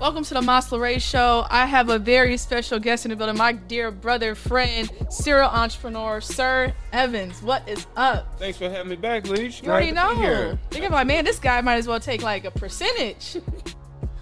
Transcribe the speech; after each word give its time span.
Welcome 0.00 0.24
to 0.24 0.32
the 0.32 0.40
Masla 0.40 0.80
Ray 0.80 0.98
Show. 0.98 1.44
I 1.50 1.66
have 1.66 1.90
a 1.90 1.98
very 1.98 2.38
special 2.38 2.78
guest 2.78 3.04
in 3.04 3.10
the 3.10 3.16
building, 3.16 3.36
my 3.36 3.52
dear 3.52 3.90
brother, 3.90 4.34
friend, 4.34 4.90
serial 5.10 5.50
entrepreneur, 5.50 6.22
Sir 6.22 6.72
Evans. 6.90 7.42
What 7.42 7.68
is 7.68 7.86
up? 7.96 8.38
Thanks 8.38 8.56
for 8.56 8.70
having 8.70 8.88
me 8.88 8.96
back, 8.96 9.28
Leach. 9.28 9.62
You 9.62 9.68
already 9.68 9.92
know. 9.92 10.58
Think 10.70 10.86
about, 10.86 11.06
man, 11.06 11.26
this 11.26 11.38
guy 11.38 11.60
might 11.60 11.76
as 11.76 11.86
well 11.86 12.00
take 12.00 12.22
like 12.22 12.46
a 12.46 12.50
percentage. 12.50 13.36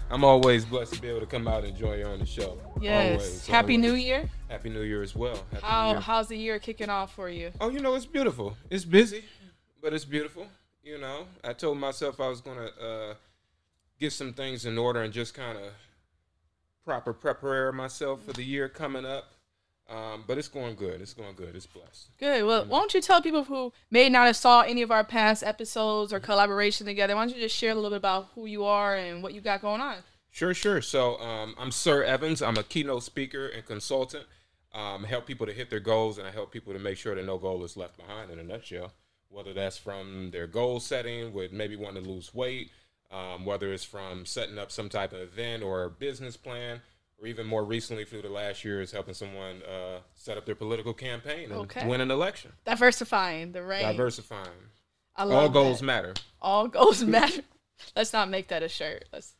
I'm 0.09 0.25
always 0.25 0.65
blessed 0.65 0.95
to 0.95 1.01
be 1.01 1.07
able 1.07 1.21
to 1.21 1.25
come 1.25 1.47
out 1.47 1.63
and 1.63 1.77
join 1.77 1.99
you 1.99 2.05
on 2.05 2.19
the 2.19 2.25
show. 2.25 2.59
Yes. 2.81 3.47
Happy. 3.47 3.77
New 3.77 3.93
Year. 3.93 4.29
Happy 4.49 4.69
New 4.69 4.81
Year 4.81 5.01
as 5.01 5.15
well. 5.15 5.45
Happy 5.53 5.65
How 5.65 5.91
Year. 5.91 5.99
how's 6.01 6.27
the 6.27 6.37
year 6.37 6.59
kicking 6.59 6.89
off 6.89 7.15
for 7.15 7.29
you? 7.29 7.51
Oh, 7.61 7.69
you 7.69 7.79
know, 7.79 7.95
it's 7.95 8.05
beautiful. 8.05 8.57
It's 8.69 8.83
busy, 8.83 9.23
but 9.81 9.93
it's 9.93 10.03
beautiful. 10.03 10.45
You 10.83 10.97
know, 10.97 11.25
I 11.41 11.53
told 11.53 11.77
myself 11.77 12.19
I 12.19 12.27
was 12.27 12.41
going 12.41 12.57
to 12.57 12.85
uh, 12.85 13.13
get 13.99 14.13
some 14.13 14.33
things 14.33 14.65
in 14.65 14.77
order 14.77 15.01
and 15.01 15.13
just 15.13 15.33
kind 15.33 15.57
of 15.57 15.73
proper 16.85 17.13
prepare 17.13 17.71
myself 17.71 18.23
for 18.23 18.33
the 18.33 18.43
year 18.43 18.69
coming 18.69 19.05
up. 19.05 19.25
Um, 19.89 20.23
but 20.27 20.37
it's 20.37 20.47
going 20.47 20.75
good. 20.75 21.01
It's 21.01 21.15
going 21.15 21.33
good. 21.35 21.55
It's 21.55 21.65
blessed. 21.65 22.09
Good. 22.19 22.45
Well, 22.45 22.63
why 22.65 22.77
don't 22.77 22.93
you 22.93 23.01
tell 23.01 23.23
people 23.23 23.43
who 23.43 23.73
may 23.89 24.07
not 24.07 24.27
have 24.27 24.35
saw 24.35 24.61
any 24.61 24.83
of 24.83 24.91
our 24.91 25.03
past 25.03 25.43
episodes 25.43 26.13
or 26.13 26.19
collaboration 26.19 26.85
together? 26.85 27.15
Why 27.15 27.25
don't 27.25 27.35
you 27.35 27.41
just 27.41 27.55
share 27.55 27.71
a 27.71 27.75
little 27.75 27.89
bit 27.89 27.97
about 27.97 28.29
who 28.35 28.45
you 28.45 28.65
are 28.65 28.95
and 28.95 29.23
what 29.23 29.33
you 29.33 29.41
got 29.41 29.61
going 29.61 29.81
on? 29.81 29.97
Sure, 30.29 30.53
sure. 30.53 30.81
So 30.81 31.19
um, 31.19 31.55
I'm 31.57 31.71
Sir 31.71 32.03
Evans. 32.03 32.43
I'm 32.43 32.57
a 32.57 32.63
keynote 32.63 33.01
speaker 33.01 33.47
and 33.47 33.65
consultant. 33.65 34.25
Um, 34.75 35.03
help 35.05 35.25
people 35.25 35.47
to 35.47 35.53
hit 35.53 35.71
their 35.71 35.79
goals, 35.79 36.19
and 36.19 36.27
I 36.27 36.31
help 36.31 36.51
people 36.51 36.73
to 36.73 36.79
make 36.79 36.97
sure 36.97 37.15
that 37.15 37.25
no 37.25 37.39
goal 37.39 37.63
is 37.63 37.75
left 37.75 37.97
behind. 37.97 38.29
In 38.29 38.37
a 38.37 38.43
nutshell, 38.43 38.93
whether 39.29 39.53
that's 39.53 39.79
from 39.79 40.29
their 40.29 40.45
goal 40.45 40.79
setting, 40.79 41.33
with 41.33 41.51
maybe 41.51 41.75
wanting 41.75 42.03
to 42.03 42.09
lose 42.09 42.31
weight, 42.31 42.69
um, 43.11 43.45
whether 43.45 43.71
it's 43.73 43.83
from 43.83 44.25
setting 44.25 44.57
up 44.59 44.71
some 44.71 44.89
type 44.89 45.13
of 45.13 45.19
event 45.21 45.63
or 45.63 45.89
business 45.89 46.37
plan, 46.37 46.81
or 47.21 47.27
even 47.27 47.45
more 47.47 47.63
recently 47.65 48.05
through 48.05 48.21
the 48.21 48.29
last 48.29 48.63
year 48.63 48.81
is 48.81 48.91
helping 48.91 49.13
someone 49.13 49.61
uh, 49.63 49.99
set 50.15 50.37
up 50.37 50.45
their 50.45 50.55
political 50.55 50.93
campaign 50.93 51.45
and 51.51 51.61
Okay. 51.61 51.85
win 51.87 52.01
an 52.01 52.11
election. 52.11 52.51
Diversifying 52.65 53.51
the 53.51 53.63
range. 53.63 53.83
Diversifying. 53.97 54.47
I 55.15 55.23
love 55.25 55.43
All 55.43 55.49
goals 55.49 55.79
that. 55.79 55.85
matter. 55.85 56.13
All 56.41 56.67
goals 56.67 57.03
matter. 57.03 57.41
Let's 57.95 58.13
not 58.13 58.29
make 58.29 58.47
that 58.49 58.63
a 58.63 58.69
shirt. 58.69 59.05
Let's. 59.11 59.35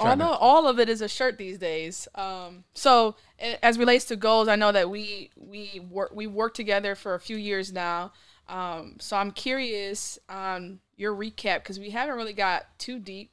Although 0.00 0.24
to- 0.32 0.38
all 0.38 0.66
of 0.66 0.80
it 0.80 0.88
is 0.88 1.00
a 1.02 1.08
shirt 1.08 1.38
these 1.38 1.56
days. 1.58 2.08
Um, 2.16 2.64
so 2.74 3.14
as 3.62 3.78
relates 3.78 4.06
to 4.06 4.16
goals, 4.16 4.48
I 4.48 4.56
know 4.56 4.72
that 4.72 4.90
we 4.90 5.30
we 5.36 5.80
work 5.88 6.10
we 6.12 6.26
worked 6.26 6.56
together 6.56 6.96
for 6.96 7.14
a 7.14 7.20
few 7.20 7.36
years 7.36 7.72
now. 7.72 8.12
Um, 8.48 8.96
so 8.98 9.16
I'm 9.16 9.30
curious 9.30 10.18
on 10.28 10.80
your 10.98 11.14
recap 11.14 11.60
because 11.60 11.78
we 11.78 11.90
haven't 11.90 12.16
really 12.16 12.34
got 12.34 12.66
too 12.78 12.98
deep 12.98 13.30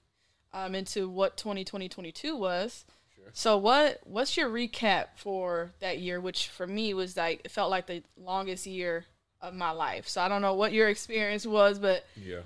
um, 0.54 0.74
into 0.74 1.10
what 1.10 1.36
2020 1.36 1.90
22 1.90 2.38
was. 2.38 2.86
So 3.34 3.58
what 3.58 4.00
what's 4.06 4.38
your 4.38 4.50
recap 4.50 5.08
for 5.16 5.72
that 5.80 6.00
year? 6.00 6.22
Which 6.22 6.48
for 6.48 6.66
me 6.66 6.94
was 6.94 7.18
like 7.18 7.42
it 7.44 7.52
felt 7.52 7.70
like 7.70 7.88
the 7.88 8.04
longest 8.16 8.66
year 8.66 9.06
of 9.42 9.54
my 9.54 9.72
life. 9.72 10.08
So 10.08 10.22
I 10.22 10.28
don't 10.28 10.42
know 10.42 10.54
what 10.54 10.72
your 10.72 10.88
experience 10.88 11.46
was, 11.46 11.80
but 11.80 12.06
Yeah. 12.16 12.42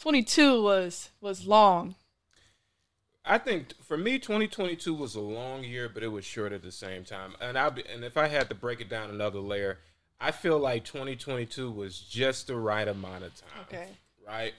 22 0.00 0.62
was 0.62 1.10
was 1.20 1.46
long. 1.46 1.96
I 3.24 3.38
think 3.38 3.74
for 3.84 3.96
me, 3.96 4.18
2022 4.18 4.94
was 4.94 5.14
a 5.14 5.20
long 5.20 5.62
year, 5.62 5.88
but 5.88 6.02
it 6.02 6.08
was 6.08 6.24
short 6.24 6.52
at 6.52 6.62
the 6.62 6.72
same 6.72 7.04
time. 7.04 7.34
And 7.40 7.58
I 7.58 7.66
and 7.92 8.04
if 8.04 8.16
I 8.16 8.28
had 8.28 8.48
to 8.48 8.54
break 8.54 8.80
it 8.80 8.88
down 8.88 9.10
another 9.10 9.40
layer, 9.40 9.80
I 10.20 10.30
feel 10.30 10.58
like 10.58 10.84
2022 10.84 11.70
was 11.70 11.98
just 11.98 12.46
the 12.46 12.56
right 12.56 12.88
amount 12.88 13.24
of 13.24 13.34
time. 13.34 13.66
Okay. 13.68 13.88
Right. 14.32 14.54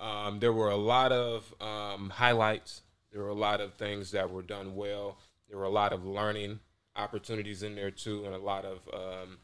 Um, 0.00 0.40
there 0.40 0.52
were 0.52 0.70
a 0.70 0.76
lot 0.76 1.12
of 1.12 1.54
um, 1.60 2.10
highlights. 2.10 2.82
There 3.12 3.22
were 3.22 3.28
a 3.28 3.34
lot 3.34 3.60
of 3.60 3.74
things 3.74 4.10
that 4.10 4.28
were 4.28 4.42
done 4.42 4.74
well. 4.74 5.16
There 5.48 5.56
were 5.56 5.64
a 5.64 5.70
lot 5.70 5.92
of 5.92 6.04
learning 6.04 6.58
opportunities 6.96 7.62
in 7.62 7.76
there 7.76 7.92
too, 7.92 8.24
and 8.24 8.34
a 8.34 8.38
lot 8.38 8.64
of 8.64 8.80
um, 8.92 9.38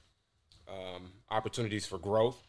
um, 0.69 1.13
opportunities 1.31 1.87
for 1.87 1.97
growth. 1.97 2.43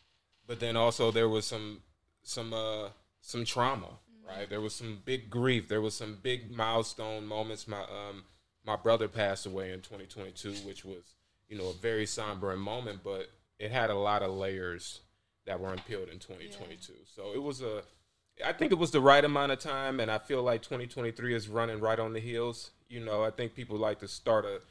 But 0.48 0.60
then 0.60 0.76
also 0.76 1.12
there 1.12 1.30
was 1.30 1.46
some 1.46 1.82
some 2.24 2.52
uh, 2.52 2.90
some 3.22 3.46
trauma, 3.46 4.00
right? 4.28 4.50
There 4.50 4.62
was 4.62 4.74
some 4.74 5.04
big 5.06 5.30
grief. 5.30 5.68
There 5.68 5.82
was 5.82 5.94
some 5.94 6.18
big 6.24 6.50
milestone 6.50 7.28
moments. 7.28 7.68
My 7.68 7.82
um, 7.82 8.24
my 8.66 8.76
brother 8.76 9.08
passed 9.08 9.46
away 9.46 9.72
in 9.72 9.82
2022, 9.82 10.68
which 10.68 10.84
was 10.84 11.14
you 11.48 11.60
know 11.60 11.68
a 11.68 11.74
very 11.74 12.08
somber 12.08 12.56
moment, 12.58 13.02
but 13.04 13.30
it 13.60 13.70
had 13.70 13.92
a 13.92 13.96
lot 13.96 14.24
of 14.24 14.32
layers 14.32 15.02
that 15.50 15.60
were 15.60 15.70
unpeeled 15.72 16.10
in 16.10 16.20
2022. 16.20 16.94
So 17.16 17.34
it 17.34 17.42
was 17.42 17.64
a 17.64 17.82
I 18.46 18.54
think 18.54 18.72
it 18.72 18.78
was 18.78 18.92
the 18.92 19.02
right 19.02 19.26
amount 19.26 19.52
of 19.52 19.60
time, 19.60 20.00
and 20.00 20.10
I 20.12 20.20
feel 20.20 20.44
like 20.44 20.62
2023 20.62 21.34
is 21.34 21.50
running 21.50 21.80
right 21.80 22.00
on 22.00 22.14
the 22.14 22.20
heels. 22.20 22.70
You 22.88 23.04
know, 23.04 23.24
I 23.24 23.32
think 23.32 23.54
people 23.56 23.76
like 23.76 24.00
to 24.00 24.08
start 24.08 24.46
a, 24.46 24.62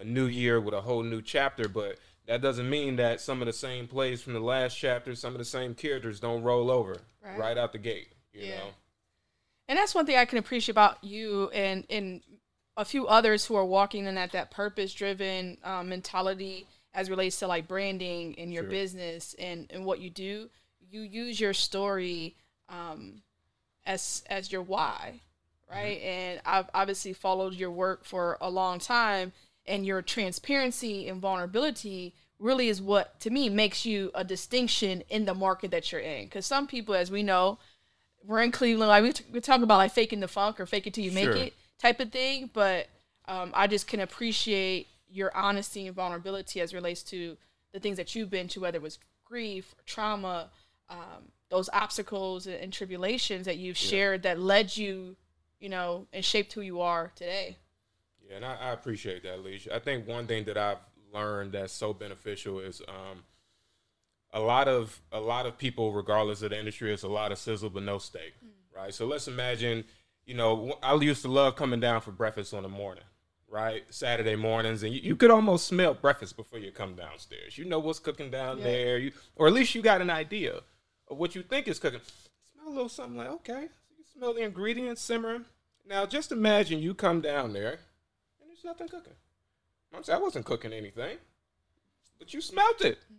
a 0.00 0.04
new 0.04 0.26
year 0.26 0.60
with 0.60 0.72
a 0.74 0.80
whole 0.80 1.02
new 1.02 1.20
chapter, 1.20 1.68
but 1.68 1.98
that 2.26 2.40
doesn't 2.40 2.70
mean 2.70 2.96
that 2.96 3.20
some 3.20 3.42
of 3.42 3.46
the 3.46 3.52
same 3.52 3.86
plays 3.88 4.22
from 4.22 4.32
the 4.32 4.40
last 4.40 4.76
chapter, 4.78 5.14
some 5.16 5.32
of 5.34 5.38
the 5.38 5.44
same 5.44 5.74
characters 5.74 6.20
don't 6.20 6.42
roll 6.42 6.70
over 6.70 6.98
Right. 7.22 7.38
right, 7.38 7.58
out 7.58 7.72
the 7.72 7.78
gate. 7.78 8.08
You 8.32 8.46
Yeah. 8.46 8.56
know, 8.58 8.70
And 9.68 9.76
that's 9.76 9.94
one 9.94 10.06
thing 10.06 10.16
I 10.16 10.24
can 10.24 10.38
appreciate 10.38 10.72
about 10.72 11.02
you 11.02 11.50
and 11.50 11.84
and 11.90 12.22
a 12.76 12.84
few 12.84 13.08
others 13.08 13.44
who 13.44 13.56
are 13.56 13.64
walking 13.64 14.06
in 14.06 14.16
at 14.16 14.30
that 14.32 14.52
purpose 14.52 14.94
driven 14.94 15.58
um, 15.64 15.88
mentality 15.88 16.66
as 16.94 17.10
relates 17.10 17.38
to 17.38 17.46
like 17.46 17.68
branding 17.68 18.34
in 18.34 18.50
your 18.50 18.64
Sure. 18.64 18.70
business 18.70 19.34
and, 19.38 19.66
and 19.70 19.84
what 19.84 20.00
you 20.00 20.10
do. 20.10 20.50
You 20.90 21.02
use 21.02 21.38
your 21.38 21.52
story 21.52 22.34
um, 22.68 23.22
as 23.86 24.22
as 24.28 24.50
your 24.50 24.62
why, 24.62 25.20
right? 25.70 26.00
And 26.00 26.40
I've 26.46 26.70
obviously 26.72 27.12
followed 27.12 27.54
your 27.54 27.70
work 27.70 28.04
for 28.04 28.38
a 28.40 28.48
long 28.50 28.78
time, 28.78 29.32
and 29.66 29.84
your 29.84 30.02
transparency 30.02 31.08
and 31.08 31.20
vulnerability 31.20 32.14
really 32.38 32.68
is 32.68 32.80
what 32.80 33.18
to 33.20 33.30
me 33.30 33.48
makes 33.48 33.84
you 33.84 34.10
a 34.14 34.24
distinction 34.24 35.02
in 35.10 35.24
the 35.24 35.34
market 35.34 35.70
that 35.72 35.90
you're 35.92 36.00
in. 36.00 36.24
Because 36.24 36.46
some 36.46 36.66
people, 36.66 36.94
as 36.94 37.10
we 37.10 37.22
know, 37.22 37.58
we're 38.24 38.42
in 38.42 38.52
Cleveland. 38.52 38.88
Like 38.88 39.02
we 39.02 39.12
t- 39.12 39.24
we 39.32 39.40
talk 39.40 39.60
about 39.60 39.76
like 39.76 39.92
faking 39.92 40.20
the 40.20 40.28
funk 40.28 40.58
or 40.58 40.66
fake 40.66 40.86
it 40.86 40.94
till 40.94 41.04
you 41.04 41.12
make 41.12 41.36
it 41.36 41.52
type 41.78 42.00
of 42.00 42.10
thing. 42.12 42.48
But 42.52 42.88
um, 43.26 43.50
I 43.54 43.66
just 43.66 43.86
can 43.86 44.00
appreciate 44.00 44.86
your 45.10 45.34
honesty 45.36 45.86
and 45.86 45.96
vulnerability 45.96 46.60
as 46.60 46.74
relates 46.74 47.02
to 47.04 47.36
the 47.72 47.80
things 47.80 47.96
that 47.96 48.14
you've 48.14 48.30
been 48.30 48.48
to, 48.48 48.60
whether 48.60 48.76
it 48.76 48.82
was 48.82 48.98
grief, 49.24 49.74
trauma, 49.84 50.50
um, 50.88 51.30
those 51.50 51.68
obstacles 51.72 52.46
and, 52.46 52.72
tribulations 52.72 53.46
that 53.46 53.56
you've 53.56 53.76
shared 53.76 54.22
that 54.22 54.38
led 54.38 54.76
you, 54.76 55.16
you 55.60 55.68
know, 55.68 56.06
and 56.12 56.24
shaped 56.24 56.52
who 56.52 56.60
you 56.60 56.80
are 56.80 57.12
today. 57.14 57.56
Yeah, 58.28 58.36
and 58.36 58.44
I, 58.44 58.54
I 58.54 58.72
appreciate 58.72 59.22
that, 59.22 59.42
Leash. 59.42 59.68
I 59.72 59.78
think 59.78 60.06
one 60.06 60.26
thing 60.26 60.44
that 60.44 60.58
I've 60.58 60.78
learned 61.12 61.52
that's 61.52 61.72
so 61.72 61.94
beneficial 61.94 62.60
is 62.60 62.82
um, 62.88 63.22
a 64.32 64.40
lot 64.40 64.68
of 64.68 65.00
a 65.12 65.20
lot 65.20 65.46
of 65.46 65.56
people, 65.56 65.92
regardless 65.92 66.42
of 66.42 66.50
the 66.50 66.58
industry, 66.58 66.92
it's 66.92 67.02
a 67.02 67.08
lot 67.08 67.32
of 67.32 67.38
sizzle 67.38 67.70
but 67.70 67.82
no 67.82 67.98
steak, 67.98 68.34
right? 68.74 68.92
So 68.92 69.06
let's 69.06 69.28
imagine, 69.28 69.84
you 70.26 70.34
know, 70.34 70.78
I 70.82 70.94
used 70.94 71.22
to 71.22 71.28
love 71.28 71.56
coming 71.56 71.80
down 71.80 72.00
for 72.00 72.12
breakfast 72.12 72.52
on 72.52 72.62
the 72.62 72.68
morning, 72.68 73.04
right? 73.50 73.84
Saturday 73.90 74.36
mornings, 74.36 74.82
and 74.82 74.92
you, 74.94 75.00
you 75.02 75.16
could 75.16 75.30
almost 75.30 75.66
smell 75.66 75.94
breakfast 75.94 76.36
before 76.36 76.58
you 76.58 76.70
come 76.70 76.94
downstairs. 76.94 77.56
You 77.56 77.64
know 77.64 77.78
what's 77.78 77.98
cooking 77.98 78.30
down 78.30 78.58
Yeah. 78.58 78.64
there, 78.64 78.98
you, 78.98 79.12
or 79.36 79.46
at 79.46 79.52
least 79.52 79.74
you 79.74 79.82
got 79.82 80.00
an 80.02 80.10
idea 80.10 80.60
of 81.08 81.16
what 81.16 81.34
you 81.34 81.42
think 81.42 81.66
is 81.68 81.78
cooking. 81.78 82.00
Smell 82.52 82.68
a 82.68 82.70
little 82.70 82.88
something 82.88 83.16
like 83.16 83.28
okay, 83.28 83.68
so 83.68 83.94
you 83.96 84.04
smell 84.12 84.34
the 84.34 84.42
ingredients 84.42 85.00
simmering. 85.00 85.44
Now 85.88 86.04
just 86.04 86.32
imagine 86.32 86.80
you 86.80 86.92
come 86.92 87.20
down 87.22 87.52
there 87.54 87.78
and 88.40 88.48
there's 88.50 88.64
nothing 88.64 88.88
cooking. 88.88 89.14
I'm 89.94 90.04
saying 90.04 90.18
I 90.18 90.22
wasn't 90.22 90.44
cooking 90.44 90.72
anything, 90.74 91.16
but 92.18 92.34
you 92.34 92.40
smelt 92.42 92.82
it. 92.82 92.98
Mm-hmm. 93.04 93.14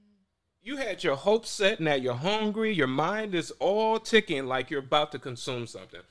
You 0.62 0.78
had 0.78 1.04
your 1.04 1.16
hopes 1.16 1.50
set, 1.50 1.80
now 1.80 1.96
you're 1.96 2.14
hungry. 2.14 2.72
Your 2.74 2.86
mind 2.86 3.34
is 3.34 3.50
all 3.60 3.98
ticking 4.00 4.46
like 4.46 4.70
you're 4.70 4.82
about 4.82 5.12
to 5.14 5.18
consume 5.20 5.66
something, 5.66 6.02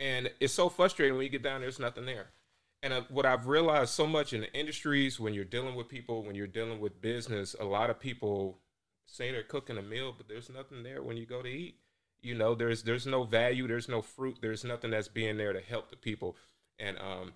and 0.00 0.30
it's 0.40 0.54
so 0.54 0.68
frustrating 0.68 1.14
when 1.16 1.22
you 1.24 1.28
get 1.30 1.42
down. 1.44 1.60
there. 1.60 1.66
There's 1.70 1.78
nothing 1.78 2.06
there. 2.06 2.26
And 2.82 2.92
uh, 2.92 3.02
what 3.10 3.26
I've 3.26 3.46
realized 3.46 3.90
so 3.90 4.06
much 4.06 4.32
in 4.32 4.40
the 4.40 4.52
industries, 4.54 5.20
when 5.20 5.34
you're 5.34 5.44
dealing 5.44 5.74
with 5.74 5.88
people, 5.88 6.22
when 6.24 6.34
you're 6.34 6.46
dealing 6.46 6.80
with 6.80 7.00
business, 7.00 7.54
a 7.60 7.64
lot 7.64 7.90
of 7.90 8.00
people 8.00 8.58
say 9.06 9.30
they're 9.30 9.42
cooking 9.42 9.76
a 9.76 9.82
meal, 9.82 10.14
but 10.16 10.28
there's 10.28 10.48
nothing 10.48 10.82
there 10.82 11.02
when 11.02 11.16
you 11.16 11.26
go 11.26 11.42
to 11.42 11.48
eat. 11.48 11.76
You 12.22 12.34
know, 12.34 12.54
there's 12.54 12.82
there's 12.82 13.06
no 13.06 13.24
value, 13.24 13.66
there's 13.66 13.88
no 13.88 14.02
fruit, 14.02 14.38
there's 14.40 14.64
nothing 14.64 14.90
that's 14.90 15.08
being 15.08 15.36
there 15.36 15.52
to 15.52 15.60
help 15.60 15.90
the 15.90 15.96
people. 15.96 16.36
And 16.78 16.98
um, 16.98 17.32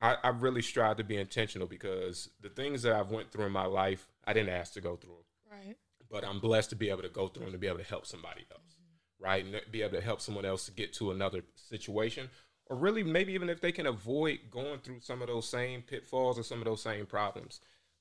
I, 0.00 0.16
I 0.22 0.28
really 0.28 0.62
strive 0.62 0.96
to 0.98 1.04
be 1.04 1.16
intentional 1.16 1.66
because 1.66 2.30
the 2.40 2.48
things 2.50 2.82
that 2.82 2.94
I've 2.94 3.10
went 3.10 3.30
through 3.32 3.46
in 3.46 3.52
my 3.52 3.64
life, 3.66 4.06
I 4.26 4.32
didn't 4.32 4.50
ask 4.50 4.74
to 4.74 4.80
go 4.80 4.96
through, 4.96 5.24
Right. 5.50 5.76
but 6.10 6.24
I'm 6.26 6.38
blessed 6.38 6.70
to 6.70 6.76
be 6.76 6.90
able 6.90 7.02
to 7.02 7.08
go 7.08 7.28
through 7.28 7.44
them 7.44 7.52
to 7.52 7.58
be 7.58 7.66
able 7.66 7.78
to 7.78 7.84
help 7.84 8.06
somebody 8.06 8.44
else, 8.50 8.76
right? 9.18 9.42
And 9.44 9.60
be 9.70 9.82
able 9.82 9.96
to 9.98 10.04
help 10.04 10.20
someone 10.20 10.44
else 10.44 10.66
to 10.66 10.72
get 10.72 10.92
to 10.94 11.10
another 11.10 11.42
situation, 11.54 12.28
or 12.68 12.76
really 12.76 13.02
maybe 13.02 13.32
even 13.32 13.48
if 13.48 13.60
they 13.60 13.72
can 13.72 13.86
avoid 13.86 14.38
going 14.50 14.80
through 14.80 15.00
some 15.00 15.22
of 15.22 15.28
those 15.28 15.48
same 15.48 15.82
pitfalls 15.82 16.38
or 16.38 16.42
some 16.42 16.58
of 16.58 16.64
those 16.64 16.82
same 16.82 17.06
problems. 17.06 17.60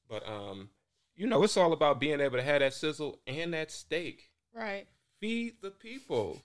But 0.10 0.28
um, 0.28 0.70
you 1.16 1.28
know, 1.28 1.44
it's 1.44 1.58
all 1.58 1.74
about 1.74 2.00
being 2.00 2.20
able 2.20 2.38
to 2.38 2.44
have 2.44 2.60
that 2.60 2.74
sizzle 2.74 3.20
and 3.28 3.54
that 3.54 3.72
steak. 3.72 4.30
Right. 4.54 4.88
Feed 5.20 5.56
the 5.62 5.72
people. 5.72 6.42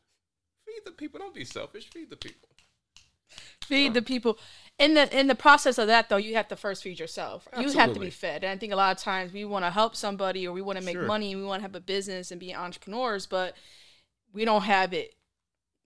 Feed 0.67 0.81
the 0.85 0.93
people. 0.93 1.19
Don't 1.19 1.35
be 1.35 1.45
selfish. 1.45 1.89
Feed 1.91 2.11
the 2.11 2.17
people. 2.17 2.49
feed 3.65 3.95
the 3.95 4.03
people. 4.03 4.39
In 4.79 4.95
the 4.95 5.19
in 5.19 5.27
the 5.27 5.35
process 5.35 5.79
of 5.79 5.87
that 5.89 6.09
though, 6.09 6.17
you 6.17 6.35
have 6.35 6.49
to 6.49 6.57
first 6.57 6.83
feed 6.83 6.99
yourself. 6.99 7.47
You 7.59 7.71
have 7.73 7.93
to 7.95 8.01
be 8.01 8.11
fed. 8.11 8.45
And 8.45 8.53
I 8.53 8.57
think 8.57 8.73
a 8.73 8.77
lot 8.77 8.97
of 8.97 9.03
times 9.03 9.33
we 9.33 9.45
want 9.45 9.65
to 9.65 9.71
help 9.71 9.95
somebody 9.95 10.47
or 10.47 10.53
we 10.53 10.63
want 10.63 10.79
to 10.79 10.85
make 10.85 10.97
Sure. 10.97 11.05
money 11.05 11.33
and 11.33 11.41
we 11.41 11.47
want 11.47 11.61
to 11.61 11.63
have 11.63 11.75
a 11.75 11.81
business 11.81 12.31
and 12.31 12.41
be 12.41 12.55
entrepreneurs, 12.55 13.27
but 13.27 13.55
we 14.33 14.45
don't 14.45 14.63
have 14.63 14.93
it 14.93 15.15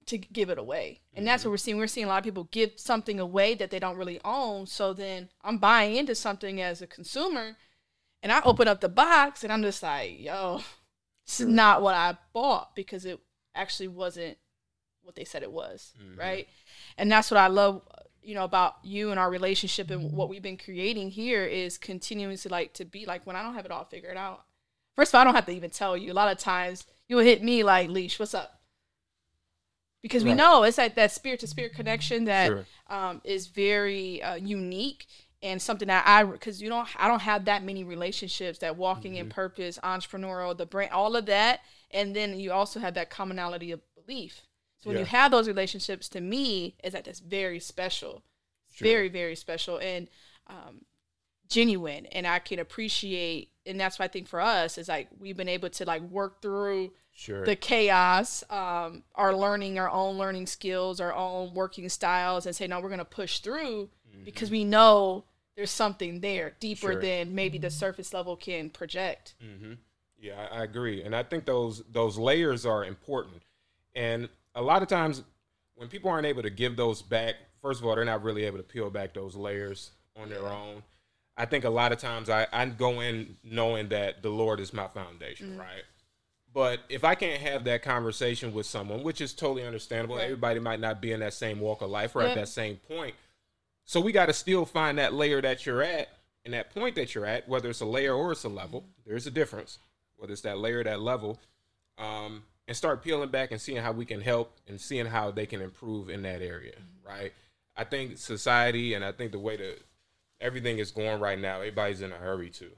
to 0.07 0.19
give 0.19 0.51
it 0.51 0.59
away. 0.59 1.01
And 1.15 1.27
that's 1.27 1.43
mm-hmm. 1.43 1.51
what 1.51 1.53
we're 1.53 1.59
seeing. 1.59 1.77
We're 1.77 1.87
seeing 1.87 2.07
a 2.07 2.09
lot 2.09 2.19
of 2.19 2.25
people 2.25 2.49
give 2.51 2.73
something 2.77 3.21
away 3.21 3.55
that 3.55 3.71
they 3.71 3.79
don't 3.79 3.97
really 3.97 4.21
own. 4.25 4.67
So 4.67 4.93
then 4.93 5.29
I'm 5.43 5.59
buying 5.59 5.97
into 5.97 6.15
something 6.15 6.61
as 6.61 6.83
a 6.83 6.87
consumer 6.87 7.57
and 8.23 8.33
I 8.33 8.41
open 8.45 8.69
up 8.69 8.81
the 8.81 8.89
box 8.89 9.45
and 9.45 9.53
I'm 9.53 9.63
just 9.63 9.83
like, 9.83 10.21
yo, 10.21 10.63
this 11.27 11.41
is 11.41 11.47
not 11.47 11.83
what 11.83 11.95
I 11.95 12.17
bought 12.33 12.75
because 12.75 13.05
it 13.05 13.21
actually 13.55 13.89
wasn't 13.89 14.39
what 15.03 15.15
they 15.15 15.25
said 15.25 15.43
it 15.43 15.53
was, 15.53 15.93
mm-hmm. 16.03 16.19
right? 16.19 16.49
And 16.97 17.11
that's 17.11 17.31
what 17.31 17.39
I 17.39 17.49
love, 17.49 17.83
you 18.23 18.35
know, 18.35 18.45
about 18.45 18.77
you 18.83 19.11
and 19.11 19.21
our 19.21 19.31
relationship 19.31 19.91
and 19.91 20.13
what 20.13 20.29
we've 20.29 20.43
been 20.43 20.57
creating 20.57 21.11
here 21.11 21.45
is 21.45 21.79
continuing 21.79 22.37
to 22.39 22.49
like 22.49 22.73
to 22.75 22.85
be 22.85 23.05
like 23.07 23.27
when 23.27 23.37
I 23.37 23.43
don't 23.43 23.55
have 23.55 23.67
it 23.67 23.71
all 23.71 23.85
figured 23.85 24.17
out. 24.17 24.45
First 24.97 25.11
of 25.11 25.17
all, 25.17 25.21
I 25.23 25.25
don't 25.25 25.35
have 25.35 25.47
to 25.47 25.53
even 25.53 25.71
tell 25.71 25.97
you. 25.97 26.13
A 26.13 26.15
lot 26.15 26.31
of 26.31 26.39
times 26.39 26.87
you'll 27.09 27.21
hit 27.21 27.43
me 27.43 27.63
like, 27.63 27.91
Leash, 27.91 28.19
what's 28.19 28.35
up? 28.35 28.54
Because 30.05 30.23
we 30.23 30.31
Right. 30.33 30.37
know 30.37 30.65
it's 30.65 30.77
like 30.77 30.97
that 30.97 31.13
spirit 31.13 31.41
to 31.41 31.47
spirit 31.47 31.73
connection 31.73 32.27
that 32.27 32.49
Sure. 32.49 32.67
um, 32.89 33.23
is 33.25 33.47
very 33.47 34.23
uh, 34.23 34.35
unique 34.35 35.07
and 35.43 35.63
something 35.63 35.89
that 35.89 36.07
I 36.07 36.25
because 36.25 36.61
you 36.61 36.69
don't 36.69 36.87
I 37.03 37.09
don't 37.09 37.23
have 37.23 37.47
that 37.47 37.63
many 37.65 37.85
relationships 37.85 38.59
that 38.59 38.77
walking 38.77 39.15
in 39.17 39.31
purpose, 39.31 39.79
entrepreneurial, 39.83 40.55
the 40.55 40.67
brand, 40.67 40.93
all 40.93 41.17
of 41.17 41.25
that, 41.25 41.61
and 41.91 42.15
then 42.15 42.39
you 42.39 42.53
also 42.53 42.81
have 42.81 42.93
that 42.95 43.09
commonality 43.09 43.73
of 43.73 43.81
belief. 43.95 44.43
So 44.81 44.91
when 44.91 44.99
you 44.99 45.07
have 45.07 45.31
those 45.31 45.49
relationships, 45.49 46.11
to 46.11 46.21
me, 46.21 46.77
is 46.85 46.93
that 46.93 47.07
that's 47.07 47.21
very 47.21 47.59
special, 47.59 48.23
Sure. 48.75 48.87
very 48.87 49.09
very 49.09 49.37
special 49.37 49.79
and 49.79 50.09
um, 50.49 50.85
genuine, 51.49 52.05
and 52.07 52.27
I 52.27 52.41
can 52.41 52.59
appreciate. 52.59 53.53
And 53.65 53.81
that's 53.81 53.99
why 53.99 54.05
I 54.05 54.09
think 54.09 54.29
for 54.29 54.43
us 54.43 54.77
is 54.77 54.89
like 54.89 55.09
we've 55.19 55.37
been 55.37 55.49
able 55.49 55.71
to 55.71 55.85
like 55.87 56.03
work 56.03 56.43
through 56.43 56.93
Sure. 57.17 57.45
the 57.45 57.55
chaos, 57.57 58.43
um, 58.51 59.05
our 59.15 59.35
learning 59.35 59.79
our 59.79 59.89
own 59.89 60.19
learning 60.19 60.47
skills, 60.47 61.01
our 61.01 61.15
own 61.15 61.55
working 61.55 61.89
styles, 61.89 62.45
and 62.47 62.55
say, 62.57 62.67
no, 62.67 62.81
we're 62.81 62.89
going 62.89 62.99
to 62.99 63.05
push 63.05 63.39
through 63.39 63.89
because 64.25 64.51
we 64.51 64.65
know 64.65 65.25
there's 65.57 65.71
something 65.71 66.21
there 66.21 66.55
deeper 66.61 66.93
Sure. 66.93 67.01
than 67.01 67.35
maybe 67.35 67.59
the 67.59 67.71
surface 67.71 68.13
level 68.13 68.37
can 68.37 68.69
project. 68.71 69.35
hmm 69.41 69.75
Yeah, 70.19 70.49
I, 70.51 70.61
I 70.61 70.65
agree, 70.65 71.03
and 71.03 71.15
I 71.15 71.23
think 71.23 71.45
those 71.45 71.83
those 71.93 72.17
layers 72.19 72.67
are 72.67 72.85
important. 72.85 73.43
And 73.95 74.29
a 74.55 74.63
lot 74.63 74.83
of 74.83 74.89
times, 74.89 75.23
when 75.77 75.89
people 75.89 76.11
aren't 76.11 76.27
able 76.27 76.43
to 76.43 76.51
give 76.51 76.77
those 76.77 77.01
back, 77.03 77.37
first 77.63 77.81
of 77.81 77.87
all, 77.87 77.95
they're 77.95 78.05
not 78.05 78.23
really 78.25 78.45
able 78.45 78.57
to 78.59 78.63
peel 78.65 78.91
back 78.91 79.15
those 79.15 79.37
layers 79.37 79.91
on 80.21 80.29
their 80.29 80.47
own. 80.47 80.83
I 81.37 81.45
think 81.47 81.65
a 81.65 81.71
lot 81.71 81.93
of 81.93 81.99
times 81.99 82.29
I, 82.31 82.47
I 82.53 82.65
go 82.67 83.01
in 83.01 83.37
knowing 83.45 83.89
that 83.89 84.23
the 84.23 84.31
Lord 84.31 84.59
is 84.61 84.73
my 84.73 84.87
foundation, 84.89 85.57
right? 85.59 85.83
But 86.55 86.81
if 86.89 87.03
I 87.05 87.17
can't 87.17 87.43
have 87.43 87.65
that 87.65 87.83
conversation 87.83 88.55
with 88.55 88.65
someone, 88.65 89.03
which 89.03 89.21
is 89.21 89.35
totally 89.35 89.67
understandable, 89.67 90.17
Right. 90.17 90.25
everybody 90.25 90.61
might 90.61 90.79
not 90.81 91.01
be 91.03 91.11
in 91.13 91.19
that 91.21 91.35
same 91.35 91.59
walk 91.59 91.83
of 91.83 91.91
life 91.91 92.15
or 92.15 92.23
Yeah. 92.23 92.29
at 92.29 92.35
that 92.37 92.49
same 92.49 92.77
point. 92.77 93.17
So 93.85 94.01
we 94.01 94.13
got 94.13 94.27
to 94.27 94.33
still 94.33 94.65
find 94.65 94.97
that 94.99 95.13
layer 95.13 95.43
that 95.43 95.67
you're 95.67 95.83
at 95.83 96.09
and 96.45 96.55
that 96.55 96.73
point 96.73 96.95
that 96.95 97.15
you're 97.15 97.27
at, 97.27 97.49
whether 97.49 97.69
it's 97.69 97.81
a 97.81 97.85
layer 97.87 98.15
or 98.15 98.33
it's 98.33 98.45
a 98.45 98.49
level. 98.49 98.85
There's 99.05 99.27
a 99.27 99.31
difference, 99.33 99.79
whether 100.17 100.33
it's 100.33 100.43
that 100.43 100.59
layer, 100.59 100.83
that 100.85 101.01
level, 101.01 101.41
um, 101.99 102.45
and 102.69 102.77
start 102.77 103.03
peeling 103.03 103.31
back 103.31 103.51
and 103.51 103.61
seeing 103.61 103.83
how 103.83 103.91
we 103.93 104.07
can 104.07 104.21
help 104.21 104.57
and 104.69 104.81
seeing 104.81 105.07
how 105.07 105.33
they 105.33 105.47
can 105.47 105.61
improve 105.61 106.09
in 106.09 106.23
that 106.23 106.41
area, 106.41 106.77
right? 107.03 107.33
I 107.77 107.83
think 107.83 108.17
society 108.17 108.95
and 108.95 109.05
I 109.05 109.11
think 109.11 109.33
the 109.33 109.39
way 109.41 109.57
that 109.57 109.81
everything 110.41 110.79
is 110.79 110.93
going 110.93 111.21
right 111.21 111.39
now, 111.39 111.57
everybody's 111.57 112.01
in 112.01 112.13
a 112.13 112.17
hurry 112.17 112.49
too. 112.49 112.71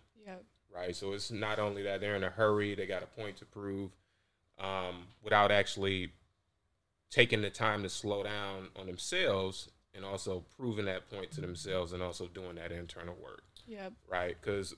Right? 0.76 0.94
So 0.94 1.12
it's 1.12 1.30
not 1.30 1.58
only 1.58 1.82
that 1.84 2.00
they're 2.00 2.16
in 2.16 2.24
a 2.24 2.30
hurry, 2.30 2.74
they 2.74 2.86
got 2.86 3.02
a 3.02 3.06
point 3.06 3.36
to 3.38 3.44
prove 3.44 3.90
um, 4.58 5.04
without 5.22 5.50
actually 5.50 6.10
taking 7.10 7.42
the 7.42 7.50
time 7.50 7.82
to 7.82 7.88
slow 7.88 8.22
down 8.22 8.68
on 8.78 8.86
themselves 8.86 9.70
and 9.94 10.04
also 10.04 10.44
proving 10.56 10.84
that 10.86 11.08
point 11.10 11.30
to 11.32 11.40
themselves 11.40 11.92
and 11.92 12.02
also 12.02 12.26
doing 12.26 12.56
that 12.56 12.72
internal 12.72 13.14
work, 13.22 13.42
Yeah. 13.66 13.90
right? 14.08 14.36
Because 14.40 14.74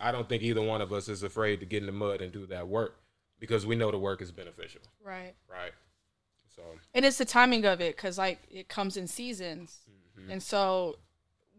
I 0.00 0.12
don't 0.12 0.28
think 0.28 0.42
either 0.42 0.60
one 0.62 0.80
of 0.82 0.92
us 0.92 1.08
is 1.08 1.22
afraid 1.22 1.60
to 1.60 1.66
get 1.66 1.78
in 1.82 1.86
the 1.86 1.92
mud 1.92 2.20
and 2.20 2.32
do 2.32 2.46
that 2.46 2.68
work 2.68 3.00
because 3.38 3.64
we 3.64 3.76
know 3.76 3.90
the 3.90 3.98
work 3.98 4.20
is 4.20 4.30
beneficial, 4.32 4.82
Right. 5.02 5.34
right? 5.48 5.72
So, 6.54 6.62
And 6.92 7.04
it's 7.04 7.18
the 7.18 7.24
timing 7.24 7.64
of 7.64 7.80
it 7.80 7.96
because, 7.96 8.18
like, 8.18 8.40
it 8.50 8.68
comes 8.68 8.96
in 8.96 9.06
seasons. 9.06 9.80
Mm-hmm. 10.18 10.30
And 10.32 10.42
so 10.42 10.98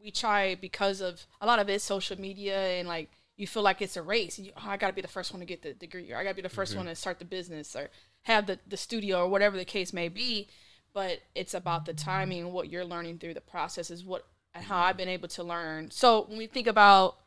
we 0.04 0.12
try 0.12 0.54
because 0.56 1.02
of 1.02 1.26
a 1.42 1.46
lot 1.48 1.60
of 1.60 1.70
it 1.70 1.82
social 1.82 2.20
media 2.20 2.58
and 2.80 2.88
like 2.88 3.10
you 3.38 3.48
feel 3.48 3.64
like 3.64 3.82
it's 3.82 3.98
a 3.98 4.02
race. 4.02 4.38
You, 4.40 4.52
oh, 4.58 4.64
I 4.68 4.78
got 4.78 4.88
to 4.88 4.94
be 4.94 5.02
the 5.02 5.08
first 5.08 5.32
one 5.34 5.40
to 5.40 5.46
get 5.46 5.62
the 5.64 5.74
degree 5.74 6.12
or 6.12 6.18
I 6.18 6.24
got 6.24 6.30
to 6.30 6.36
be 6.36 6.42
the 6.42 6.50
1st 6.50 6.70
Mm-hmm. 6.70 6.78
one 6.78 6.86
to 6.88 6.96
start 6.96 7.20
the 7.20 7.26
business 7.26 7.76
or 7.76 7.90
have 8.24 8.46
the, 8.48 8.60
the 8.68 8.78
studio 8.78 9.24
or 9.24 9.28
whatever 9.30 9.58
the 9.58 9.66
case 9.66 9.92
may 9.94 10.08
be. 10.10 10.48
But 10.94 11.20
it's 11.34 11.54
about 11.56 11.86
the 11.86 11.94
timing, 11.94 12.52
what 12.54 12.70
you're 12.70 12.86
learning 12.86 13.18
through 13.18 13.34
the 13.34 13.42
process 13.42 13.90
is 13.90 14.04
what 14.06 14.28
and 14.54 14.64
how 14.64 14.78
I've 14.78 14.98
been 14.98 15.10
able 15.10 15.28
to 15.30 15.44
learn. 15.44 15.90
So 15.90 16.26
when 16.30 16.38
we 16.38 16.46
think 16.46 16.68
about 16.68 17.18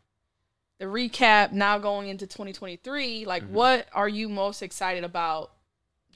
the 0.78 0.84
recap 0.84 1.50
now 1.50 1.78
going 1.78 2.08
into 2.08 2.26
2023, 2.28 3.24
like 3.24 3.42
Mm-hmm. 3.42 3.52
what 3.54 3.88
are 3.92 4.08
you 4.08 4.28
most 4.28 4.62
excited 4.62 5.02
about 5.04 5.50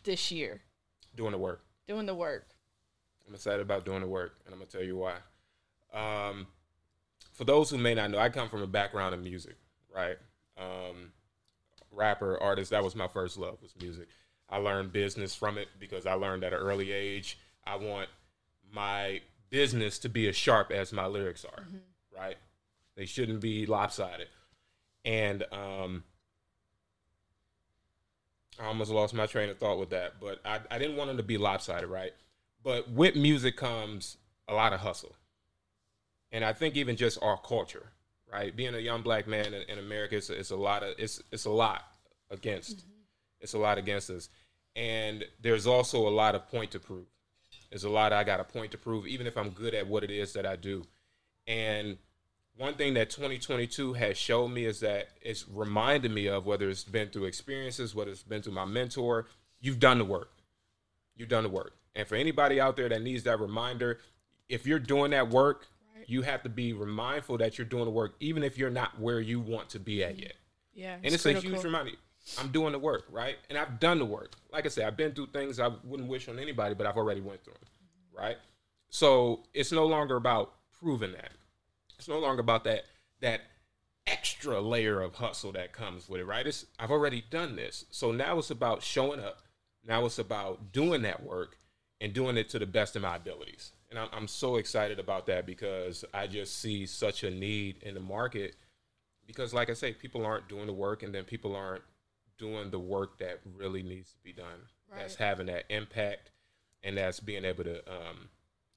this 0.04 0.30
year? 0.30 0.60
doing 1.16 1.32
the 1.32 1.38
work. 1.38 1.64
Doing 1.88 2.06
the 2.06 2.14
work. 2.14 2.46
I'm 3.26 3.34
excited 3.34 3.60
about 3.60 3.84
doing 3.84 4.00
the 4.00 4.06
work, 4.06 4.38
and 4.46 4.54
I'm 4.54 4.60
gonna 4.60 4.70
tell 4.70 4.82
you 4.84 4.96
why. 4.96 5.16
Um, 5.92 6.46
for 7.32 7.44
those 7.44 7.68
who 7.70 7.78
may 7.78 7.94
not 7.94 8.10
know, 8.12 8.18
I 8.18 8.28
come 8.28 8.48
from 8.48 8.62
a 8.62 8.66
background 8.66 9.14
in 9.14 9.22
music, 9.22 9.56
right? 9.94 10.16
Um, 10.58 11.12
rapper, 11.92 12.40
artist. 12.40 12.70
That 12.70 12.84
was 12.84 12.94
my 12.94 13.08
first 13.08 13.38
love 13.38 13.58
was 13.62 13.74
music. 13.80 14.08
I 14.48 14.58
learned 14.58 14.92
business 14.92 15.34
from 15.34 15.58
it 15.58 15.68
because 15.78 16.06
I 16.06 16.14
learned 16.14 16.44
at 16.44 16.52
an 16.52 16.58
early 16.58 16.92
age. 16.92 17.38
I 17.64 17.76
want 17.76 18.08
my 18.72 19.20
business 19.50 19.98
to 20.00 20.08
be 20.08 20.28
as 20.28 20.36
sharp 20.36 20.70
as 20.70 20.92
my 20.92 21.06
lyrics 21.06 21.44
are, 21.44 21.64
right? 22.16 22.36
They 22.96 23.06
shouldn't 23.06 23.40
be 23.40 23.66
lopsided. 23.66 24.28
And 25.04 25.44
um, 25.52 26.04
I 28.60 28.66
almost 28.66 28.90
lost 28.90 29.14
my 29.14 29.26
train 29.26 29.48
of 29.48 29.58
thought 29.58 29.78
with 29.78 29.90
that, 29.90 30.14
but 30.20 30.40
I, 30.44 30.60
I 30.70 30.78
didn't 30.78 30.96
want 30.96 31.08
them 31.08 31.16
to 31.16 31.22
be 31.22 31.38
lopsided, 31.38 31.88
right? 31.88 32.12
But 32.62 32.90
with 32.90 33.16
music 33.16 33.56
comes 33.56 34.16
a 34.48 34.54
lot 34.54 34.72
of 34.72 34.80
hustle. 34.80 35.14
And 36.32 36.44
I 36.44 36.52
think 36.52 36.76
even 36.76 36.96
just 36.96 37.18
our 37.22 37.38
culture, 37.38 37.90
right? 38.32 38.54
Being 38.54 38.74
a 38.74 38.78
young 38.78 39.02
black 39.02 39.26
man 39.26 39.46
in, 39.46 39.62
in 39.68 39.78
America, 39.78 40.16
it's, 40.16 40.30
it's 40.30 40.50
a 40.50 40.56
lot 40.56 40.82
of 40.82 40.94
it's 40.98 41.22
it's 41.30 41.44
a 41.44 41.50
lot 41.50 41.82
against. 42.30 42.78
Mm-hmm. 42.78 42.90
It's 43.40 43.54
a 43.54 43.58
lot 43.58 43.78
against 43.78 44.10
us. 44.10 44.28
And 44.76 45.24
there's 45.40 45.66
also 45.66 46.06
a 46.06 46.10
lot 46.10 46.34
of 46.34 46.48
point 46.48 46.70
to 46.72 46.78
prove. 46.80 47.06
There's 47.70 47.84
a 47.84 47.90
lot 47.90 48.12
I 48.12 48.24
got 48.24 48.40
a 48.40 48.44
point 48.44 48.72
to 48.72 48.78
prove, 48.78 49.06
even 49.06 49.26
if 49.26 49.36
I'm 49.36 49.50
good 49.50 49.74
at 49.74 49.86
what 49.86 50.04
it 50.04 50.10
is 50.10 50.32
that 50.34 50.46
I 50.46 50.56
do. 50.56 50.84
And 51.46 51.98
one 52.56 52.74
thing 52.74 52.94
that 52.94 53.10
2022 53.10 53.94
has 53.94 54.18
showed 54.18 54.48
me 54.48 54.66
is 54.66 54.80
that 54.80 55.08
it's 55.22 55.48
reminded 55.48 56.10
me 56.10 56.26
of 56.26 56.46
whether 56.46 56.68
it's 56.68 56.84
been 56.84 57.08
through 57.08 57.24
experiences, 57.24 57.94
whether 57.94 58.10
it's 58.10 58.22
been 58.22 58.42
through 58.42 58.54
my 58.54 58.64
mentor, 58.64 59.26
you've 59.60 59.78
done 59.78 59.98
the 59.98 60.04
work. 60.04 60.30
You've 61.16 61.28
done 61.28 61.44
the 61.44 61.48
work. 61.48 61.74
And 61.94 62.06
for 62.06 62.16
anybody 62.16 62.60
out 62.60 62.76
there 62.76 62.88
that 62.88 63.02
needs 63.02 63.24
that 63.24 63.40
reminder, 63.40 63.98
if 64.48 64.66
you're 64.66 64.78
doing 64.78 65.12
that 65.12 65.30
work, 65.30 65.68
you 66.06 66.22
have 66.22 66.42
to 66.42 66.48
be 66.48 66.72
mindful 66.72 67.38
that 67.38 67.58
you're 67.58 67.66
doing 67.66 67.84
the 67.84 67.90
work, 67.90 68.14
even 68.20 68.42
if 68.42 68.58
you're 68.58 68.70
not 68.70 68.98
where 69.00 69.20
you 69.20 69.40
want 69.40 69.70
to 69.70 69.80
be 69.80 70.02
at 70.02 70.12
mm-hmm. 70.12 70.22
yet. 70.22 70.34
Yeah. 70.74 70.96
And 71.02 71.14
it's 71.14 71.26
a 71.26 71.32
huge 71.32 71.62
reminder. 71.62 71.92
I'm 72.38 72.48
doing 72.48 72.72
the 72.72 72.78
work, 72.78 73.04
right? 73.10 73.36
And 73.48 73.58
I've 73.58 73.80
done 73.80 73.98
the 73.98 74.04
work. 74.04 74.34
Like 74.52 74.66
I 74.66 74.68
said, 74.68 74.86
I've 74.86 74.96
been 74.96 75.12
through 75.12 75.28
things 75.28 75.58
I 75.58 75.70
wouldn't 75.84 76.08
wish 76.08 76.28
on 76.28 76.38
anybody, 76.38 76.74
but 76.74 76.86
I've 76.86 76.96
already 76.96 77.20
went 77.20 77.42
through 77.44 77.54
them, 77.54 77.62
mm-hmm. 77.62 78.22
right? 78.22 78.36
So 78.90 79.44
it's 79.54 79.72
no 79.72 79.86
longer 79.86 80.16
about 80.16 80.52
proving 80.80 81.12
that. 81.12 81.32
It's 81.98 82.08
no 82.08 82.18
longer 82.18 82.40
about 82.40 82.64
that 82.64 82.84
that 83.20 83.42
extra 84.06 84.60
layer 84.60 85.00
of 85.00 85.14
hustle 85.14 85.52
that 85.52 85.72
comes 85.72 86.08
with 86.08 86.20
it, 86.20 86.24
right? 86.24 86.46
It's 86.46 86.66
I've 86.78 86.90
already 86.90 87.24
done 87.30 87.56
this. 87.56 87.84
So 87.90 88.12
now 88.12 88.38
it's 88.38 88.50
about 88.50 88.82
showing 88.82 89.20
up. 89.20 89.38
Now 89.86 90.04
it's 90.04 90.18
about 90.18 90.72
doing 90.72 91.02
that 91.02 91.22
work 91.22 91.56
and 92.00 92.12
doing 92.12 92.36
it 92.36 92.48
to 92.50 92.58
the 92.58 92.66
best 92.66 92.96
of 92.96 93.02
my 93.02 93.16
abilities. 93.16 93.72
And 93.90 93.98
I'm, 93.98 94.08
I'm 94.12 94.28
so 94.28 94.56
excited 94.56 94.98
about 95.00 95.26
that 95.26 95.46
because 95.46 96.04
I 96.14 96.26
just 96.26 96.60
see 96.60 96.86
such 96.86 97.24
a 97.24 97.30
need 97.30 97.82
in 97.82 97.94
the 97.94 98.00
market 98.00 98.54
because 99.26 99.52
like 99.52 99.70
I 99.70 99.74
say, 99.74 99.92
people 99.92 100.24
aren't 100.24 100.48
doing 100.48 100.66
the 100.66 100.72
work 100.72 101.02
and 101.02 101.14
then 101.14 101.24
people 101.24 101.54
aren't 101.56 101.82
doing 102.38 102.70
the 102.70 102.78
work 102.78 103.18
that 103.18 103.40
really 103.56 103.82
needs 103.82 104.12
to 104.12 104.18
be 104.22 104.32
done. 104.32 104.60
That's 104.94 105.14
having 105.16 105.46
that 105.46 105.64
impact 105.68 106.30
and 106.82 106.96
that's 106.96 107.20
being 107.20 107.44
able 107.44 107.64
to 107.64 107.78
um, 107.88 108.28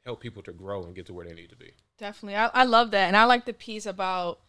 help 0.05 0.19
people 0.19 0.43
to 0.43 0.51
grow 0.51 0.83
and 0.83 0.93
get 0.93 1.05
to 1.07 1.13
where 1.13 1.25
they 1.25 1.33
need 1.33 1.49
to 1.49 1.55
be. 1.55 1.71
Definitely. 1.97 2.35
I, 2.35 2.47
I 2.47 2.63
love 2.65 2.91
that. 2.91 3.07
And 3.07 3.17
I 3.17 3.23
like 3.25 3.45
the 3.45 3.53
piece 3.53 3.85
about 3.85 4.39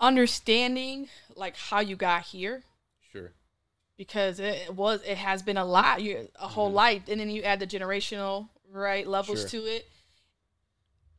understanding 0.00 1.08
like 1.36 1.56
how 1.56 1.80
you 1.80 1.94
got 1.96 2.22
here 2.22 2.62
Sure. 3.12 3.32
because 3.96 4.40
it 4.40 4.74
was 4.74 5.00
it 5.06 5.16
has 5.16 5.42
been 5.42 5.56
a 5.56 5.64
lot 5.64 6.02
you 6.02 6.28
a 6.40 6.48
whole 6.48 6.72
life 6.72 7.02
and 7.08 7.20
then 7.20 7.30
you 7.30 7.42
add 7.42 7.60
the 7.60 7.66
generational 7.66 8.48
right 8.70 9.06
levels. 9.06 9.40
Sure. 9.40 9.60
to 9.60 9.66
it 9.66 9.86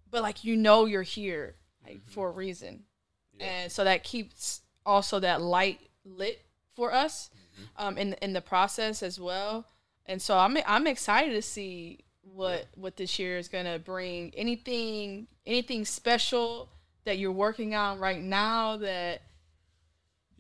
but 0.10 0.22
like 0.22 0.44
you 0.44 0.56
know 0.56 0.86
you're 0.86 1.02
here 1.02 1.56
like 1.86 1.96
Mm-hmm. 1.98 2.12
for 2.12 2.30
a 2.30 2.32
reason, 2.32 2.84
and 3.40 3.72
so 3.72 3.84
that 3.84 4.04
keeps 4.04 4.62
also 4.86 5.20
that 5.20 5.42
light 5.42 5.80
lit 6.06 6.40
for 6.76 6.94
us 6.94 7.30
Mm-hmm. 7.56 7.86
um, 7.86 7.98
in 7.98 8.14
in 8.22 8.34
the 8.34 8.42
process 8.42 9.04
as 9.04 9.20
well. 9.20 9.66
And 10.06 10.22
so 10.22 10.38
I'm 10.38 10.58
I'm 10.66 10.88
excited 10.88 11.34
to 11.34 11.42
see 11.42 12.00
what 12.22 12.68
what 12.76 12.96
this 12.98 13.20
year 13.20 13.38
is 13.38 13.48
gonna 13.48 13.80
bring. 13.80 14.32
Anything 14.36 15.28
anything 15.46 15.84
special 15.86 16.70
that 17.06 17.18
you're 17.18 17.32
working 17.34 17.76
on 17.76 18.00
right 18.00 18.22
now 18.22 18.78
that 18.78 19.22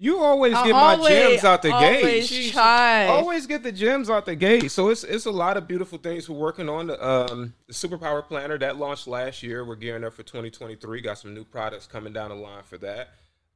You 0.04 0.20
always 0.20 0.54
I 0.54 0.66
get 0.66 0.74
my 0.74 1.08
gems 1.08 1.46
out 1.46 1.62
the 1.62 1.70
gate. 1.70 2.04
always 2.04 2.28
she 2.28 2.52
try. 2.52 3.08
Always 3.08 3.48
get 3.48 3.64
the 3.64 3.72
gems 3.72 4.10
out 4.10 4.26
the 4.26 4.36
gate. 4.36 4.70
So 4.70 4.90
it's 4.90 5.06
it's 5.06 5.28
a 5.28 5.32
lot 5.32 5.56
of 5.56 5.66
beautiful 5.66 5.98
things 5.98 6.28
we're 6.28 6.38
working 6.38 6.68
on. 6.68 6.88
The, 6.88 7.08
um, 7.08 7.54
the 7.68 7.74
Superpower 7.74 8.22
Planner 8.22 8.58
that 8.58 8.76
launched 8.76 9.08
last 9.08 9.42
year. 9.44 9.64
We're 9.64 9.78
gearing 9.78 10.04
up 10.04 10.12
for 10.12 10.24
2023. 10.24 11.00
Got 11.00 11.20
some 11.20 11.34
new 11.34 11.46
products 11.46 11.88
coming 11.88 12.12
down 12.12 12.32
the 12.32 12.36
line 12.36 12.64
for 12.64 12.78
that. 12.80 13.12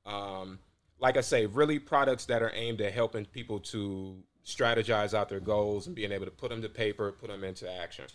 Um, 0.06 0.60
like 1.00 1.18
I 1.18 1.22
say, 1.22 1.48
really 1.48 1.80
products 1.80 2.24
that 2.28 2.42
are 2.42 2.54
aimed 2.56 2.80
at 2.80 2.94
helping 2.94 3.26
people 3.26 3.60
to 3.60 4.16
strategize 4.46 5.14
out 5.14 5.28
their 5.28 5.42
goals 5.42 5.88
and 5.88 5.98
being 5.98 6.14
able 6.14 6.28
to 6.28 6.32
put 6.32 6.50
them 6.50 6.62
to 6.62 6.70
paper, 6.70 7.12
put 7.12 7.30
them 7.30 7.44
into 7.44 7.70
action. 7.70 8.06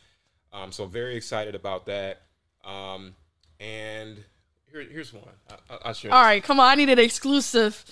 Um, 0.54 0.72
so 0.72 0.86
very 0.86 1.16
excited 1.16 1.54
about 1.54 1.84
that. 1.84 2.22
Um, 2.64 3.14
and 3.60 4.24
here, 4.70 4.86
here's 4.90 5.12
one. 5.12 5.34
I, 5.68 5.90
I, 5.90 5.94
all 6.10 6.22
right, 6.22 6.42
come 6.42 6.60
on, 6.60 6.70
I 6.70 6.76
need 6.76 6.88
an 6.88 6.98
exclusive. 6.98 7.84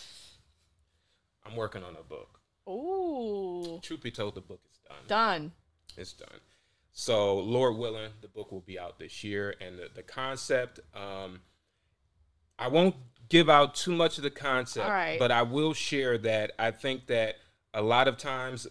I'm 1.50 1.57
working 1.57 1.83
on 1.83 1.97
a 1.97 2.02
book. 2.02 2.40
Ooh, 2.69 3.80
Truth 3.83 4.02
be 4.02 4.11
told, 4.11 4.35
the 4.35 4.40
book 4.40 4.61
is 4.71 4.78
done. 4.87 4.99
done. 5.09 5.52
It's 5.97 6.12
done. 6.12 6.28
So, 6.92 7.38
Lord 7.38 7.76
willing, 7.76 8.11
the 8.21 8.28
book 8.28 8.52
will 8.52 8.61
be 8.61 8.78
out 8.78 8.99
this 8.99 9.25
year. 9.25 9.54
And 9.61 9.78
the, 9.78 9.88
the 9.95 10.02
concept, 10.02 10.80
um, 10.95 11.40
I 12.59 12.69
won't 12.69 12.95
give 13.28 13.49
out 13.49 13.75
too 13.75 13.92
much 13.92 14.19
of 14.19 14.25
the 14.25 14.30
concept, 14.30 14.88
right. 14.88 15.19
but 15.19 15.30
I 15.30 15.42
will 15.42 15.73
share 15.73 16.19
that 16.19 16.52
I 16.59 16.71
think 16.71 17.07
that 17.07 17.37
a 17.73 17.83
lot 17.83 18.09
of 18.09 18.16
times 18.16 18.66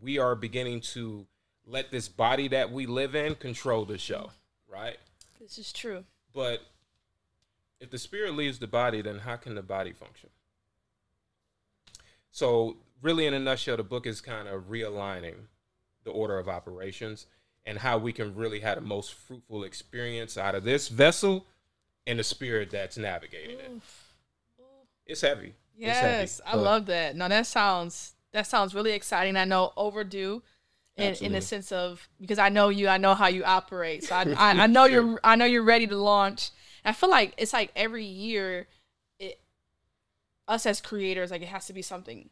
we 0.00 0.18
are 0.18 0.34
beginning 0.34 0.80
to 0.80 1.26
let 1.66 1.90
this 1.90 2.08
body 2.08 2.48
that 2.48 2.72
we 2.72 2.86
live 2.86 3.14
in 3.14 3.34
control 3.36 3.84
the 3.84 3.98
show, 3.98 4.30
right? 4.68 4.96
This 5.40 5.58
is 5.58 5.72
true. 5.72 6.04
But 6.34 6.60
if 7.80 7.90
the 7.90 7.98
spirit 7.98 8.34
leaves 8.34 8.58
the 8.58 8.66
body, 8.66 9.02
then 9.02 9.20
how 9.20 9.36
can 9.36 9.54
the 9.54 9.62
body 9.62 9.92
function? 9.92 10.30
So, 12.30 12.76
really, 13.02 13.26
in 13.26 13.34
a 13.34 13.38
nutshell, 13.38 13.76
the 13.76 13.82
book 13.82 14.06
is 14.06 14.20
kind 14.20 14.48
of 14.48 14.70
realigning 14.70 15.46
the 16.04 16.10
order 16.10 16.38
of 16.38 16.48
operations 16.48 17.26
and 17.66 17.78
how 17.78 17.98
we 17.98 18.12
can 18.12 18.34
really 18.34 18.60
have 18.60 18.76
the 18.76 18.80
most 18.80 19.12
fruitful 19.12 19.64
experience 19.64 20.38
out 20.38 20.54
of 20.54 20.64
this 20.64 20.88
vessel 20.88 21.46
and 22.06 22.18
the 22.18 22.24
spirit 22.24 22.70
that's 22.70 22.96
navigating 22.96 23.58
it. 23.58 23.70
It's 25.06 25.20
heavy. 25.20 25.54
It's 25.76 25.98
heavy, 25.98 26.22
Yes, 26.22 26.40
I 26.46 26.56
love 26.56 26.86
that. 26.86 27.16
No, 27.16 27.28
that 27.28 27.46
sounds 27.46 28.14
that 28.32 28.46
sounds 28.46 28.74
really 28.74 28.92
exciting. 28.92 29.36
I 29.36 29.44
know 29.44 29.72
overdue 29.76 30.42
in, 30.96 31.14
in 31.14 31.32
the 31.32 31.40
sense 31.40 31.72
of 31.72 32.08
because 32.20 32.38
I 32.38 32.48
know 32.48 32.68
you, 32.68 32.88
I 32.88 32.98
know 32.98 33.14
how 33.14 33.28
you 33.28 33.44
operate. 33.44 34.04
So 34.04 34.14
I, 34.14 34.22
I, 34.36 34.62
I 34.62 34.66
know 34.68 34.84
you're 34.84 35.18
I 35.24 35.36
know 35.36 35.46
you're 35.46 35.62
ready 35.62 35.86
to 35.86 35.96
launch. 35.96 36.50
I 36.84 36.92
feel 36.92 37.10
like 37.10 37.34
it's 37.36 37.52
like 37.52 37.70
every 37.76 38.04
year, 38.04 38.66
us 40.50 40.66
as 40.66 40.80
creators 40.80 41.30
like 41.30 41.42
it 41.42 41.48
has 41.48 41.66
to 41.66 41.72
be 41.72 41.82
something 41.82 42.28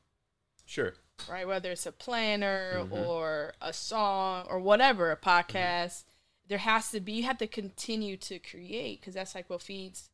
Sure. 0.66 0.92
right? 1.30 1.46
Whether 1.48 1.70
it's 1.72 1.86
a 1.86 1.92
planner 1.92 2.80
Mm-hmm. 2.82 2.92
or 2.92 3.54
a 3.62 3.72
song 3.72 4.46
or 4.50 4.58
whatever, 4.60 5.10
a 5.10 5.16
podcast, 5.16 6.04
there 6.46 6.58
has 6.58 6.90
to 6.90 7.00
be. 7.00 7.12
You 7.12 7.22
have 7.24 7.38
to 7.38 7.46
continue 7.46 8.16
to 8.18 8.38
create 8.38 9.00
because 9.00 9.14
that's 9.14 9.34
like 9.34 9.48
what 9.48 9.62
feeds 9.62 10.10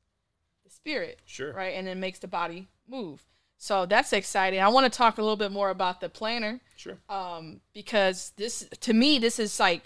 the 0.65 0.71
spirit, 0.71 1.19
Sure. 1.25 1.53
right? 1.53 1.75
And 1.75 1.89
it 1.89 1.97
makes 1.97 2.21
the 2.21 2.29
body 2.29 2.69
move. 2.87 3.25
So 3.59 3.87
that's 3.87 4.13
exciting. 4.13 4.61
I 4.61 4.69
want 4.69 4.91
to 4.93 4.97
talk 4.97 5.19
a 5.19 5.23
little 5.23 5.37
bit 5.37 5.51
more 5.53 5.71
about 5.71 6.01
the 6.01 6.09
planner 6.09 6.61
Sure. 6.77 6.99
um, 7.09 7.61
because 7.73 8.33
this, 8.37 8.69
to 8.81 8.93
me, 8.93 9.19
this 9.19 9.39
is 9.41 9.59
like 9.59 9.83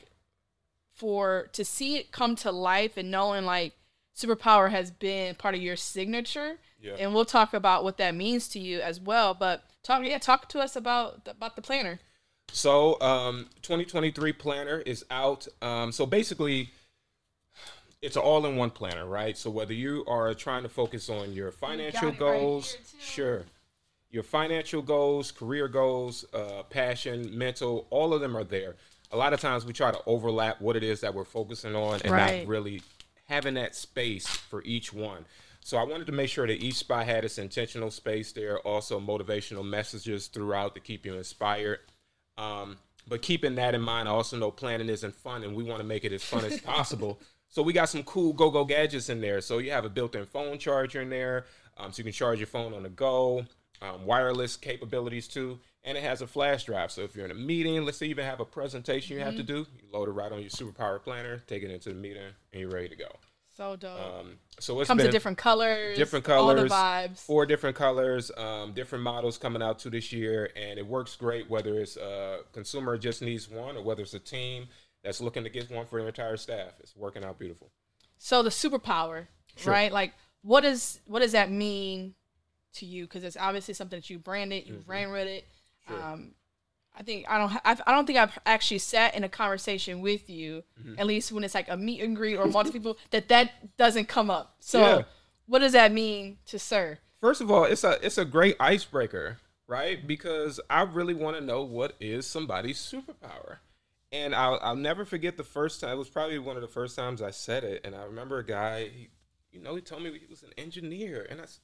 for 0.94 1.48
to 1.52 1.64
see 1.64 1.96
it 1.96 2.10
come 2.12 2.34
to 2.36 2.50
life 2.50 2.96
and 2.96 3.10
knowing 3.10 3.44
like 3.44 3.72
superpower 4.16 4.70
has 4.70 4.90
been 4.90 5.34
part 5.36 5.54
of 5.54 5.62
your 5.62 5.76
signature 5.76 6.58
Yeah. 6.80 6.94
and 6.98 7.12
we'll 7.14 7.24
talk 7.24 7.54
about 7.54 7.82
what 7.84 7.96
that 7.98 8.14
means 8.14 8.48
to 8.50 8.58
you 8.60 8.80
as 8.80 9.00
well 9.00 9.34
but 9.34 9.64
talk 9.82 10.04
yeah 10.04 10.18
talk 10.18 10.48
to 10.50 10.60
us 10.60 10.76
about 10.76 11.26
about 11.28 11.56
the 11.56 11.62
planner 11.62 11.98
So, 12.52 12.98
um, 13.00 13.46
2023 13.62 14.32
planner 14.32 14.78
is 14.86 15.04
out. 15.10 15.46
Um, 15.60 15.92
so 15.92 16.06
basically, 16.06 16.70
it's 18.00 18.16
an 18.16 18.22
all-in-one 18.22 18.70
planner, 18.70 19.04
right? 19.06 19.36
So 19.36 19.50
whether 19.50 19.74
you 19.74 20.04
are 20.06 20.32
trying 20.34 20.62
to 20.62 20.68
focus 20.68 21.10
on 21.10 21.32
your 21.32 21.50
financial 21.50 22.08
right 22.10 22.18
goals, 22.18 22.72
here, 22.72 23.00
sure, 23.00 23.42
your 24.10 24.22
financial 24.22 24.80
goals, 24.82 25.30
career 25.32 25.68
goals, 25.68 26.24
uh, 26.32 26.62
passion, 26.70 27.36
mental, 27.36 27.86
all 27.90 28.14
of 28.14 28.20
them 28.20 28.36
are 28.36 28.44
there. 28.44 28.76
A 29.12 29.16
lot 29.16 29.32
of 29.32 29.40
times 29.40 29.66
we 29.66 29.72
try 29.72 29.90
to 29.90 30.00
overlap 30.06 30.60
what 30.60 30.76
it 30.76 30.82
is 30.82 31.00
that 31.00 31.12
we're 31.14 31.24
focusing 31.24 31.74
on 31.74 32.00
and 32.02 32.12
Right. 32.12 32.38
not 32.40 32.48
really 32.48 32.82
having 33.26 33.54
that 33.54 33.74
space 33.74 34.26
for 34.26 34.62
each 34.64 34.92
one. 34.92 35.24
So 35.60 35.76
I 35.76 35.84
wanted 35.84 36.06
to 36.06 36.12
make 36.12 36.30
sure 36.30 36.46
that 36.46 36.62
each 36.62 36.76
spot 36.76 37.06
had 37.06 37.24
its 37.24 37.38
intentional 37.38 37.90
space 37.90 38.32
there, 38.32 38.54
are 38.54 38.66
also 38.66 38.98
motivational 38.98 39.64
messages 39.64 40.28
throughout 40.28 40.74
to 40.74 40.80
keep 40.80 41.04
you 41.04 41.14
inspired. 41.14 41.80
Um, 42.38 42.78
but 43.06 43.22
keeping 43.22 43.54
that 43.56 43.74
in 43.74 43.80
mind, 43.80 44.08
I 44.08 44.12
also 44.12 44.38
know 44.38 44.50
planning 44.50 44.88
isn't 44.88 45.14
fun, 45.14 45.42
and 45.42 45.54
we 45.54 45.64
want 45.64 45.80
to 45.80 45.86
make 45.86 46.04
it 46.04 46.12
as 46.12 46.24
fun 46.24 46.44
as 46.44 46.60
possible. 46.62 47.20
So 47.48 47.62
we 47.62 47.72
got 47.72 47.88
some 47.88 48.02
cool 48.02 48.32
go-go 48.32 48.64
gadgets 48.64 49.08
in 49.08 49.20
there. 49.20 49.40
So 49.40 49.58
you 49.58 49.70
have 49.70 49.84
a 49.84 49.90
built-in 49.90 50.26
phone 50.26 50.58
charger 50.58 51.00
in 51.00 51.10
there, 51.10 51.46
um, 51.76 51.92
so 51.92 51.98
you 51.98 52.04
can 52.04 52.12
charge 52.12 52.38
your 52.38 52.46
phone 52.46 52.74
on 52.74 52.82
the 52.82 52.90
go. 52.90 53.44
Um, 53.80 54.06
wireless 54.06 54.56
capabilities 54.56 55.28
too, 55.28 55.60
and 55.84 55.96
it 55.96 56.02
has 56.02 56.20
a 56.20 56.26
flash 56.26 56.64
drive. 56.64 56.90
So 56.90 57.02
if 57.02 57.14
you're 57.14 57.26
in 57.26 57.30
a 57.30 57.34
meeting, 57.34 57.84
let's 57.84 57.96
say 57.96 58.06
you 58.06 58.10
even 58.10 58.24
have 58.24 58.40
a 58.40 58.44
presentation 58.44 59.16
you 59.16 59.22
have 59.22 59.36
to 59.36 59.44
do, 59.44 59.58
you 59.58 59.84
load 59.92 60.08
it 60.08 60.12
right 60.12 60.32
on 60.32 60.40
your 60.40 60.50
superpower 60.50 61.00
planner, 61.00 61.44
take 61.46 61.62
it 61.62 61.70
into 61.70 61.90
the 61.90 61.94
meeting, 61.94 62.24
and 62.52 62.60
you're 62.60 62.70
ready 62.70 62.88
to 62.88 62.96
go. 62.96 63.06
So 63.58 63.76
dope 63.76 64.00
Um, 64.00 64.38
so 64.60 64.80
it 64.80 64.86
comes 64.86 65.02
in 65.04 65.10
different 65.10 65.36
colors 65.36 65.96
different 65.98 66.26
all 66.30 66.46
the 66.48 66.54
colors, 66.54 66.72
vibes 66.72 67.18
four 67.18 67.44
different 67.44 67.76
colors, 67.76 68.30
um, 68.38 68.72
different 68.72 69.04
models 69.04 69.36
coming 69.36 69.60
out 69.62 69.78
to 69.80 69.90
this 69.90 70.12
year, 70.12 70.50
and 70.56 70.78
it 70.78 70.86
works 70.86 71.16
great 71.16 71.50
whether 71.50 71.78
it's 71.80 71.96
a 71.96 72.38
consumer 72.52 72.96
just 72.96 73.20
needs 73.20 73.50
one 73.50 73.76
or 73.76 73.82
whether 73.82 74.02
it's 74.02 74.14
a 74.14 74.18
team 74.18 74.68
that's 75.04 75.20
looking 75.20 75.44
to 75.44 75.50
get 75.50 75.70
one 75.70 75.86
for 75.86 75.98
their 75.98 76.08
entire 76.08 76.36
staff. 76.36 76.72
It's 76.80 76.96
working 76.96 77.22
out 77.24 77.38
beautiful. 77.38 77.70
so 78.16 78.42
the 78.42 78.50
superpower 78.50 79.26
Sure. 79.56 79.72
right 79.72 79.92
like 79.92 80.12
what 80.42 80.60
does 80.62 81.00
what 81.06 81.20
does 81.20 81.32
that 81.32 81.50
mean 81.50 82.14
to 82.74 82.86
you 82.86 83.04
because 83.04 83.24
it's 83.24 83.36
obviously 83.36 83.74
something 83.74 83.98
that 83.98 84.08
you 84.08 84.18
branded 84.20 84.66
you 84.68 84.82
ran 84.86 85.10
with 85.10 85.26
it 85.26 85.44
Mm-hmm. 85.88 85.94
Sure. 86.00 86.12
um 86.12 86.34
I 86.98 87.02
think 87.02 87.26
I 87.28 87.38
don't. 87.38 87.52
I've, 87.64 87.80
I 87.86 87.92
don't 87.92 88.06
think 88.06 88.18
I've 88.18 88.36
actually 88.44 88.78
sat 88.78 89.14
in 89.14 89.22
a 89.24 89.28
conversation 89.28 90.00
with 90.00 90.28
you, 90.28 90.64
Mm-hmm. 90.80 90.98
at 90.98 91.06
least 91.06 91.30
when 91.32 91.44
it's 91.44 91.54
like 91.54 91.68
a 91.68 91.76
meet 91.76 92.00
and 92.02 92.16
greet 92.16 92.36
or 92.36 92.46
multiple 92.46 92.80
people, 92.80 92.98
that 93.10 93.28
that 93.28 93.76
doesn't 93.76 94.08
come 94.08 94.30
up. 94.30 94.56
So, 94.60 94.80
Yeah. 94.80 95.02
what 95.46 95.60
does 95.60 95.72
that 95.72 95.92
mean 95.92 96.38
to 96.46 96.58
Sir? 96.58 96.98
First 97.20 97.40
of 97.40 97.50
all, 97.50 97.64
it's 97.64 97.84
a 97.84 98.04
it's 98.04 98.18
a 98.18 98.24
great 98.24 98.56
icebreaker, 98.58 99.38
right? 99.68 100.04
Because 100.06 100.58
I 100.68 100.82
really 100.82 101.14
want 101.14 101.36
to 101.36 101.44
know 101.44 101.62
what 101.62 101.94
is 102.00 102.26
somebody's 102.26 102.78
superpower. 102.78 103.58
And 104.10 104.34
I'll, 104.34 104.58
I'll 104.62 104.74
never 104.76 105.04
forget 105.04 105.36
the 105.36 105.44
first 105.44 105.80
time. 105.82 105.90
It 105.90 105.96
was 105.98 106.08
probably 106.08 106.38
one 106.38 106.56
of 106.56 106.62
the 106.62 106.68
first 106.68 106.96
times 106.96 107.20
I 107.20 107.30
said 107.30 107.62
it. 107.62 107.82
And 107.84 107.94
I 107.94 108.04
remember 108.04 108.38
a 108.38 108.44
guy, 108.44 108.84
he, 108.88 109.08
you 109.52 109.60
know, 109.60 109.74
he 109.74 109.82
told 109.82 110.02
me 110.02 110.10
he 110.18 110.24
was 110.30 110.42
an 110.42 110.50
engineer. 110.56 111.26
And 111.28 111.40
I, 111.40 111.42
s- 111.44 111.60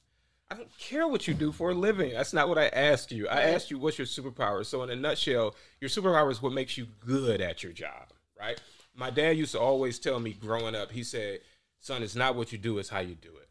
I 0.49 0.55
don't 0.55 0.77
care 0.77 1.07
what 1.07 1.27
you 1.27 1.33
do 1.33 1.51
for 1.51 1.71
a 1.71 1.73
living. 1.73 2.13
That's 2.13 2.33
not 2.33 2.47
what 2.47 2.59
I 2.59 2.67
asked 2.67 3.11
you. 3.11 3.27
I 3.27 3.41
asked 3.41 3.71
you 3.71 3.79
what's 3.79 3.97
your 3.97 4.05
superpower. 4.05 4.63
So 4.65 4.83
in 4.83 4.91
a 4.91 4.95
nutshell, 4.95 5.55
your 5.81 5.89
superpower 5.89 6.31
is 6.31 6.41
what 6.41 6.53
makes 6.53 6.77
you 6.77 6.87
good 6.99 7.41
at 7.41 7.63
your 7.63 7.71
job, 7.71 8.13
right? 8.39 8.61
My 8.93 9.09
dad 9.09 9.37
used 9.37 9.53
to 9.53 9.59
always 9.59 9.97
tell 9.97 10.19
me 10.19 10.33
growing 10.33 10.75
up. 10.75 10.91
He 10.91 11.03
said, 11.03 11.39
"Son, 11.79 12.03
it's 12.03 12.15
not 12.15 12.35
what 12.35 12.51
you 12.51 12.57
do; 12.59 12.77
it's 12.77 12.89
how 12.89 12.99
you 12.99 13.15
do 13.15 13.35
it." 13.37 13.49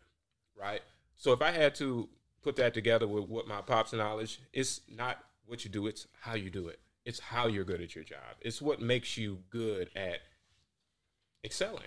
Right. 0.57 0.83
So 1.17 1.33
if 1.33 1.43
I 1.43 1.51
had 1.51 1.75
to 1.77 2.09
put 2.43 2.57
that 2.57 2.75
together 2.75 3.09
with 3.09 3.29
what 3.29 3.49
my 3.49 3.61
pops 3.61 3.93
knowledge, 3.93 4.41
it's 4.53 4.81
not 4.89 5.19
what 5.47 5.65
you 5.65 5.71
do; 5.71 5.89
it's 5.89 6.07
how 6.21 6.35
you 6.35 6.49
do 6.49 6.69
it. 6.69 6.79
It's 7.05 7.19
how 7.19 7.49
you're 7.49 7.65
good 7.65 7.81
at 7.81 7.95
your 7.95 8.05
job. 8.05 8.37
It's 8.41 8.63
what 8.63 8.81
makes 8.81 9.19
you 9.19 9.41
good 9.51 9.91
at 9.97 10.21
excelling, 11.45 11.83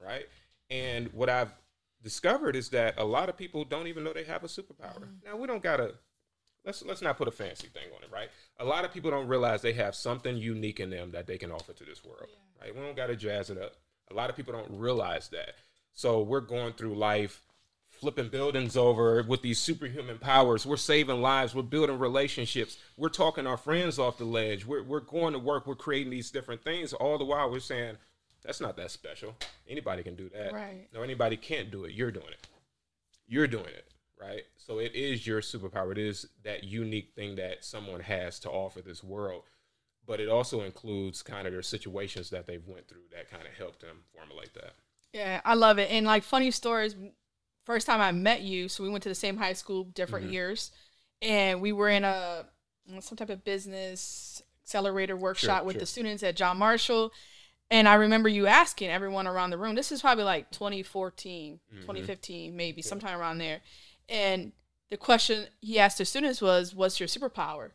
right? 0.00 0.26
And 0.70 1.12
what 1.12 1.28
I've 1.28 1.52
discovered 2.02 2.56
is 2.56 2.70
that 2.70 2.94
a 2.98 3.04
lot 3.04 3.28
of 3.28 3.36
people 3.36 3.64
don't 3.64 3.86
even 3.86 4.04
know 4.04 4.12
they 4.12 4.24
have 4.24 4.44
a 4.44 4.48
superpower. 4.48 5.00
Mm-hmm. 5.00 5.26
Now 5.26 5.36
we 5.36 5.46
don't 5.46 5.62
gotta 5.62 5.94
let's 6.64 6.84
let's 6.84 7.02
not 7.02 7.18
put 7.18 7.28
a 7.28 7.32
fancy 7.32 7.68
thing 7.68 7.88
on 7.96 8.02
it, 8.02 8.10
right? 8.12 8.30
A 8.58 8.64
lot 8.64 8.84
of 8.84 8.92
people 8.92 9.10
don't 9.10 9.28
realize 9.28 9.62
they 9.62 9.72
have 9.74 9.94
something 9.94 10.36
unique 10.36 10.80
in 10.80 10.90
them 10.90 11.12
that 11.12 11.26
they 11.26 11.38
can 11.38 11.50
offer 11.50 11.72
to 11.72 11.84
this 11.84 12.04
world, 12.04 12.30
right? 12.60 12.74
We 12.74 12.80
don't 12.80 12.96
gotta 12.96 13.16
jazz 13.16 13.50
it 13.50 13.58
up. 13.58 13.74
A 14.10 14.14
lot 14.14 14.30
of 14.30 14.36
people 14.36 14.52
don't 14.52 14.78
realize 14.78 15.28
that. 15.28 15.54
So 15.92 16.22
we're 16.22 16.40
going 16.40 16.72
through 16.72 16.94
life 16.94 17.42
flipping 18.02 18.28
buildings 18.28 18.76
over 18.76 19.22
with 19.22 19.42
these 19.42 19.60
superhuman 19.60 20.18
powers. 20.18 20.66
We're 20.66 20.76
saving 20.76 21.22
lives. 21.22 21.54
We're 21.54 21.62
building 21.62 22.00
relationships. 22.00 22.76
We're 22.96 23.10
talking 23.10 23.46
our 23.46 23.56
friends 23.56 23.98
off 23.98 24.18
the 24.18 24.24
ledge. 24.24 24.66
We're, 24.66 24.82
we're 24.82 25.00
going 25.00 25.34
to 25.34 25.38
work. 25.38 25.68
We're 25.68 25.76
creating 25.76 26.10
these 26.10 26.32
different 26.32 26.64
things. 26.64 26.92
All 26.92 27.16
the 27.16 27.24
while, 27.24 27.48
we're 27.48 27.60
saying, 27.60 27.98
That's 28.44 28.60
not 28.60 28.76
that 28.76 28.90
special. 28.90 29.36
Anybody 29.68 30.02
can 30.02 30.16
do 30.16 30.28
that. 30.30 30.52
Right. 30.52 30.88
No, 30.92 31.02
anybody 31.02 31.36
can't 31.36 31.70
do 31.70 31.84
it. 31.84 31.92
You're 31.92 32.10
doing 32.10 32.26
it. 32.28 32.46
You're 33.26 33.46
doing 33.46 33.66
it, 33.66 33.86
right? 34.20 34.42
So 34.56 34.78
it 34.78 34.94
is 34.94 35.26
your 35.26 35.40
superpower. 35.40 35.92
It 35.92 35.98
is 35.98 36.26
that 36.44 36.64
unique 36.64 37.12
thing 37.14 37.36
that 37.36 37.64
someone 37.64 38.00
has 38.00 38.38
to 38.40 38.50
offer 38.50 38.82
this 38.82 39.02
world. 39.02 39.44
But 40.04 40.18
it 40.18 40.28
also 40.28 40.62
includes 40.62 41.22
kind 41.22 41.46
of 41.46 41.52
their 41.52 41.62
situations 41.62 42.30
that 42.30 42.46
they've 42.46 42.66
went 42.66 42.88
through 42.88 43.04
that 43.12 43.30
kind 43.30 43.46
of 43.46 43.54
helped 43.54 43.80
them 43.80 43.98
formulate 44.12 44.52
that. 44.54 44.72
Yeah, 45.12 45.40
I 45.44 45.54
love 45.54 45.78
it. 45.78 45.90
And 45.90 46.04
like 46.04 46.24
funny 46.24 46.50
stories, 46.50 46.96
first 47.64 47.86
time 47.86 48.00
I 48.00 48.10
met 48.10 48.42
you, 48.42 48.68
so 48.68 48.82
we 48.82 48.90
went 48.90 49.04
to 49.04 49.08
the 49.08 49.14
same 49.14 49.36
high 49.36 49.52
school, 49.52 49.84
different 49.84 50.26
Mm-hmm. 50.26 50.34
years, 50.34 50.72
and 51.20 51.60
we 51.60 51.70
were 51.70 51.88
in 51.88 52.02
a 52.02 52.46
some 53.00 53.16
type 53.16 53.30
of 53.30 53.44
business 53.44 54.42
accelerator 54.64 55.16
workshop 55.16 55.64
with 55.64 55.74
sure. 55.74 55.80
the 55.80 55.86
students 55.86 56.24
at 56.24 56.34
John 56.34 56.56
Marshall. 56.56 57.12
And 57.72 57.88
I 57.88 57.94
remember 57.94 58.28
you 58.28 58.46
asking 58.46 58.90
everyone 58.90 59.26
around 59.26 59.50
the 59.50 59.56
room, 59.58 59.74
this 59.74 59.90
is 59.90 60.02
probably 60.02 60.24
like 60.24 60.50
2014, 60.50 61.58
Mm-hmm. 61.72 61.80
2015, 61.80 62.54
maybe 62.54 62.82
sometime 62.82 63.18
around 63.18 63.38
there. 63.38 63.60
And 64.08 64.52
the 64.90 64.98
question 64.98 65.46
he 65.60 65.78
asked 65.78 65.96
the 65.98 66.04
students 66.04 66.42
was, 66.42 66.74
What's 66.74 67.00
your 67.00 67.08
superpower? 67.08 67.70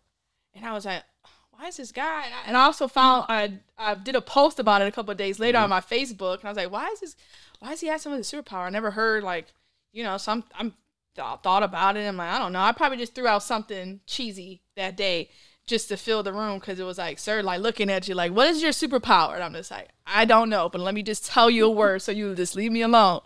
And 0.53 0.65
I 0.65 0.73
was 0.73 0.85
like, 0.85 1.03
why 1.51 1.67
is 1.67 1.77
this 1.77 1.91
guy? 1.91 2.25
And 2.25 2.33
I, 2.33 2.37
and 2.47 2.57
I 2.57 2.61
also 2.65 2.87
found 2.87 3.25
I 3.29 3.53
I 3.79 3.95
did 3.95 4.15
a 4.15 4.21
post 4.21 4.59
about 4.59 4.83
it 4.83 4.87
a 4.87 4.91
couple 4.91 5.11
of 5.11 5.17
days 5.17 5.39
later 5.39 5.57
on 5.57 5.69
my 5.71 5.81
Facebook, 5.81 6.39
and 6.39 6.45
I 6.45 6.49
was 6.49 6.57
like, 6.57 6.71
why 6.71 6.87
is 6.89 6.99
this? 6.99 7.15
Why 7.59 7.71
is 7.71 7.81
he 7.81 7.89
asking 7.89 8.11
for 8.11 8.17
the 8.17 8.23
superpower? 8.23 8.67
I 8.67 8.69
never 8.69 8.91
heard 8.91 9.23
like, 9.23 9.47
you 9.91 10.03
know, 10.03 10.17
some 10.17 10.43
I'm 10.55 10.75
th- 11.15 11.39
thought 11.41 11.63
about 11.63 11.97
it. 11.97 12.07
I'm 12.07 12.17
like, 12.17 12.29
I 12.29 12.37
don't 12.37 12.53
know. 12.53 12.59
I 12.59 12.71
probably 12.73 12.99
just 12.99 13.15
threw 13.15 13.25
out 13.27 13.41
something 13.41 14.01
cheesy 14.05 14.61
that 14.75 14.95
day 14.95 15.29
just 15.67 15.89
to 15.89 15.97
fill 15.97 16.23
the 16.23 16.33
room 16.33 16.59
because 16.59 16.79
it 16.79 16.85
was 16.85 16.97
like, 16.97 17.19
sir, 17.19 17.43
like 17.43 17.61
looking 17.61 17.89
at 17.89 18.07
you, 18.07 18.15
like, 18.15 18.31
what 18.31 18.47
is 18.47 18.61
your 18.61 18.71
superpower? 18.71 19.35
And 19.35 19.43
I'm 19.43 19.53
just 19.53 19.69
like, 19.69 19.89
I 20.07 20.25
don't 20.25 20.49
know, 20.49 20.69
but 20.69 20.81
let 20.81 20.95
me 20.95 21.03
just 21.03 21.25
tell 21.25 21.49
you 21.49 21.65
a 21.65 21.69
word 21.69 22.01
so 22.01 22.11
you 22.11 22.33
just 22.33 22.55
leave 22.55 22.71
me 22.71 22.81
alone. 22.81 23.19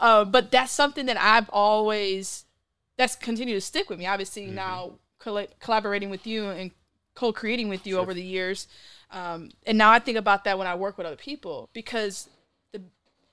Uh, 0.00 0.24
but 0.24 0.50
that's 0.50 0.72
something 0.72 1.06
that 1.06 1.18
I've 1.18 1.48
always 1.50 2.46
that's 2.96 3.14
continued 3.14 3.54
to 3.54 3.60
stick 3.60 3.90
with 3.90 3.98
me. 3.98 4.06
Obviously, 4.06 4.46
now 4.46 4.94
colla- 5.18 5.48
collaborating 5.60 6.10
with 6.10 6.26
you 6.26 6.48
and 6.48 6.70
co-creating 7.14 7.68
with 7.68 7.86
you 7.86 7.98
over 7.98 8.14
the 8.14 8.22
years, 8.22 8.66
um, 9.10 9.50
and 9.66 9.78
now 9.78 9.92
I 9.92 10.00
think 10.00 10.18
about 10.18 10.44
that 10.44 10.58
when 10.58 10.66
I 10.66 10.74
work 10.74 10.98
with 10.98 11.06
other 11.06 11.16
people 11.16 11.68
because 11.72 12.28
the 12.72 12.82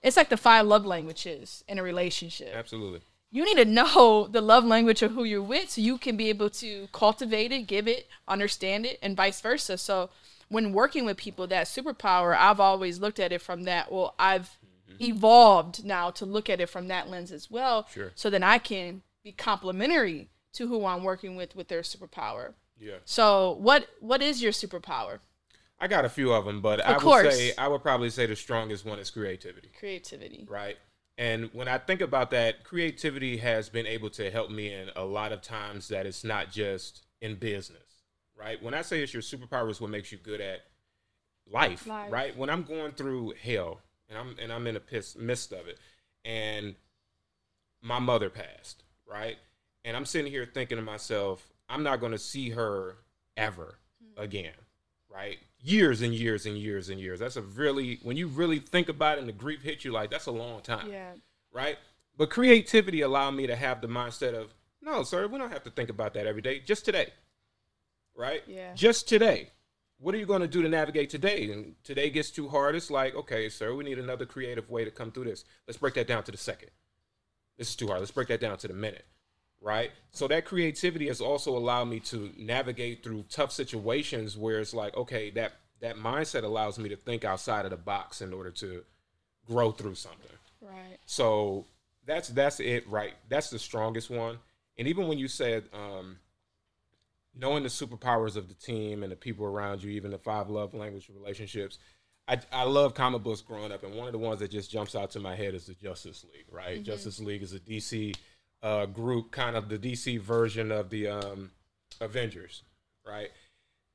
it's 0.04 0.18
like 0.18 0.30
the 0.30 0.38
five 0.38 0.68
love 0.68 0.86
languages 0.86 1.64
in 1.68 1.80
a 1.80 1.84
relationship. 1.84 2.54
Absolutely. 2.54 3.02
You 3.32 3.46
need 3.46 3.64
to 3.64 3.66
know 3.66 4.28
the 4.30 4.42
love 4.42 4.66
language 4.66 5.02
of 5.02 5.12
who 5.12 5.24
you're 5.24 5.42
with 5.42 5.72
so 5.72 5.82
you 5.82 5.98
can 5.98 6.18
be 6.18 6.30
able 6.30 6.50
to 6.50 6.90
cultivate 6.92 7.54
it, 7.54 7.62
give 7.66 7.88
it, 7.88 8.10
understand 8.28 8.86
it, 8.86 9.00
and 9.02 9.16
vice 9.16 9.40
versa. 9.40 9.78
So 9.78 10.10
when 10.50 10.74
working 10.74 11.06
with 11.06 11.16
people, 11.16 11.48
that 11.48 11.68
superpower, 11.68 12.36
I've 12.38 12.60
always 12.60 13.00
looked 13.00 13.20
at 13.20 13.32
it 13.32 13.42
from 13.42 13.64
that. 13.64 13.90
Well, 13.90 14.16
I've 14.20 14.58
mm-hmm. 14.90 15.04
evolved 15.04 15.86
now 15.86 16.12
to 16.12 16.26
look 16.26 16.50
at 16.50 16.60
it 16.60 16.68
from 16.68 16.90
that 16.90 17.10
lens 17.10 17.32
as 17.32 17.50
well. 17.50 17.88
Sure. 17.94 18.12
So 18.16 18.30
then 18.30 18.44
I 18.44 18.58
can 18.58 19.02
be 19.24 19.32
complementary 19.32 20.30
to 20.54 20.68
who 20.68 20.86
I'm 20.86 21.04
working 21.04 21.38
with 21.38 21.56
with 21.56 21.70
their 21.70 21.82
superpower. 21.82 22.54
Yeah. 22.78 22.96
So 23.06 23.58
what 23.60 23.88
what 24.00 24.22
is 24.22 24.42
your 24.42 24.52
superpower? 24.52 25.20
I 25.80 25.88
got 25.88 26.06
a 26.06 26.10
few 26.10 26.34
of 26.34 26.46
them, 26.46 26.62
but 26.62 26.86
I 26.86 26.94
would 26.94 27.02
course. 27.02 27.36
say 27.36 27.54
I 27.58 27.68
would 27.68 27.82
probably 27.82 28.10
say 28.10 28.26
the 28.26 28.36
strongest 28.36 28.86
one 28.86 29.00
is 29.00 29.10
creativity. 29.10 29.72
Creativity. 29.78 30.46
right? 30.50 30.78
And 31.22 31.52
when 31.54 31.68
I 31.68 31.78
think 31.78 32.02
about 32.02 32.32
that, 32.32 32.64
creativity 32.64 33.38
has 33.38 33.70
been 33.70 33.86
able 33.86 34.10
to 34.10 34.32
help 34.32 34.50
me 34.50 34.74
in 34.74 34.90
a 34.96 35.06
lot 35.06 35.32
of 35.32 35.44
times 35.44 35.90
that 35.90 36.08
it's 36.08 36.24
not 36.24 36.50
just 36.50 37.04
in 37.22 37.36
business, 37.36 38.02
right? 38.36 38.62
When 38.62 38.74
I 38.74 38.82
say 38.82 39.04
it's 39.04 39.14
your 39.14 39.22
superpower, 39.22 39.70
is 39.70 39.80
what 39.80 39.92
makes 39.92 40.12
you 40.12 40.18
good 40.18 40.42
at 40.42 40.62
life, 41.48 41.86
Life. 41.86 42.12
right? 42.12 42.36
When 42.36 42.50
I'm 42.50 42.64
going 42.64 42.94
through 42.94 43.36
hell 43.40 43.82
and 44.10 44.18
I'm 44.18 44.36
and 44.42 44.52
I'm 44.52 44.66
in 44.66 44.74
the 44.74 44.80
piss, 44.80 45.16
midst 45.16 45.52
of 45.52 45.68
it, 45.68 45.78
and 46.26 46.74
my 47.84 48.00
mother 48.00 48.32
passed, 48.32 48.82
right? 49.08 49.38
And 49.86 49.96
I'm 49.96 50.06
sitting 50.06 50.32
here 50.32 50.50
thinking 50.52 50.78
to 50.78 50.84
myself, 50.84 51.54
I'm 51.70 51.84
not 51.84 52.00
going 52.00 52.14
to 52.14 52.18
see 52.18 52.50
her 52.50 52.96
ever 53.38 53.78
hmm. 54.04 54.20
again, 54.20 54.58
right? 55.08 55.38
Years 55.64 56.02
and 56.02 56.14
years 56.14 56.46
and 56.46 56.58
years 56.58 56.90
and 56.90 57.00
years. 57.00 57.20
That's 57.20 57.36
a 57.36 57.42
really, 57.42 58.00
when 58.04 58.18
you 58.18 58.28
really 58.28 58.60
think 58.60 58.90
about 58.90 59.18
it 59.18 59.20
and 59.22 59.28
the 59.30 59.34
grief 59.34 59.62
hits 59.62 59.86
you, 59.86 59.92
like, 59.92 60.10
that's 60.10 60.26
a 60.26 60.32
long 60.32 60.62
time, 60.62 60.90
Yeah. 60.92 61.14
right? 61.52 61.78
But 62.18 62.30
creativity 62.32 63.02
allowed 63.02 63.32
me 63.32 63.46
to 63.48 63.56
have 63.56 63.82
the 63.82 63.88
mindset 63.88 64.34
of, 64.34 64.54
no, 64.82 65.04
sir, 65.04 65.28
we 65.28 65.38
don't 65.38 65.52
have 65.52 65.64
to 65.64 65.70
think 65.70 65.90
about 65.90 66.14
that 66.16 66.26
every 66.26 66.42
day, 66.42 66.60
just 66.60 66.84
today, 66.84 67.14
right? 68.16 68.44
Yeah. 68.48 68.74
Just 68.74 69.08
today. 69.08 69.52
What 70.00 70.16
are 70.16 70.18
you 70.18 70.26
going 70.26 70.42
to 70.42 70.48
do 70.48 70.64
to 70.64 70.70
navigate 70.70 71.12
today? 71.12 71.52
And 71.52 71.76
today 71.84 72.10
gets 72.10 72.32
too 72.32 72.50
hard. 72.50 72.76
It's 72.76 72.90
like, 72.90 73.14
okay, 73.14 73.48
sir, 73.50 73.76
we 73.76 73.84
need 73.84 74.00
another 74.00 74.26
creative 74.26 74.68
way 74.68 74.84
to 74.84 74.90
come 74.90 75.12
through 75.12 75.26
this. 75.26 75.46
Let's 75.68 75.78
break 75.78 75.94
that 75.94 76.08
down 76.08 76.24
to 76.24 76.32
the 76.32 76.38
second. 76.40 76.72
This 77.58 77.70
is 77.70 77.76
too 77.76 77.86
hard. 77.86 78.00
Let's 78.00 78.10
break 78.12 78.30
that 78.30 78.42
down 78.42 78.58
to 78.58 78.68
the 78.68 78.74
minute, 78.74 79.06
right? 79.62 79.92
So 80.12 80.28
that 80.28 80.46
creativity 80.46 81.08
has 81.08 81.22
also 81.22 81.56
allowed 81.56 81.86
me 81.86 82.00
to 82.02 82.32
navigate 82.38 83.04
through 83.04 83.26
tough 83.30 83.52
situations 83.52 84.36
where 84.36 84.60
it's 84.60 84.74
like, 84.74 84.98
okay, 84.98 85.30
that 85.32 85.54
that 85.82 85.98
mindset 85.98 86.44
allows 86.44 86.78
me 86.78 86.90
to 86.90 86.96
think 86.96 87.24
outside 87.24 87.66
of 87.66 87.72
the 87.72 87.78
box 87.78 88.22
in 88.22 88.34
order 88.34 88.52
to 88.52 88.84
grow 89.48 89.72
through 89.72 89.96
something. 89.96 90.38
Right. 90.62 90.98
So 91.06 91.66
that's 92.06 92.30
that's 92.30 92.60
it, 92.60 92.88
right? 92.90 93.14
That's 93.30 93.50
the 93.50 93.60
strongest 93.60 94.10
one. 94.10 94.40
And 94.78 94.88
even 94.88 95.08
when 95.08 95.18
you 95.18 95.28
said 95.28 95.66
um, 95.74 96.18
knowing 97.36 97.64
the 97.64 97.70
superpowers 97.70 98.36
of 98.36 98.48
the 98.48 98.54
team 98.54 99.04
and 99.04 99.12
the 99.12 99.16
people 99.16 99.46
around 99.46 99.84
you, 99.84 99.92
even 99.92 100.12
the 100.12 100.18
five 100.18 100.50
love 100.50 100.74
language 100.74 101.10
relationships, 101.14 101.78
I, 102.28 102.40
I 102.52 102.64
love 102.64 102.94
comic 102.94 103.24
books 103.24 103.42
growing 103.42 103.72
up, 103.72 103.84
and 103.84 103.96
one 103.96 104.08
of 104.08 104.14
the 104.14 104.20
ones 104.20 104.40
that 104.40 104.52
just 104.52 104.72
jumps 104.72 104.96
out 104.96 105.12
to 105.12 105.20
my 105.20 105.36
head 105.36 105.54
is 105.54 105.66
the 105.66 105.74
Justice 105.74 106.26
League. 106.34 106.46
Right? 106.52 106.82
Justice 106.82 107.20
League 107.20 107.44
is 107.44 107.54
a 107.54 107.60
DC 107.60 108.16
uh, 108.64 108.86
group, 108.86 109.32
kind 109.32 109.56
of 109.56 109.70
the 109.70 109.78
DC 109.78 110.20
version 110.20 110.72
of 110.72 110.90
the 110.90 111.08
um, 111.08 111.52
Avengers. 112.00 112.64
Right? 113.06 113.30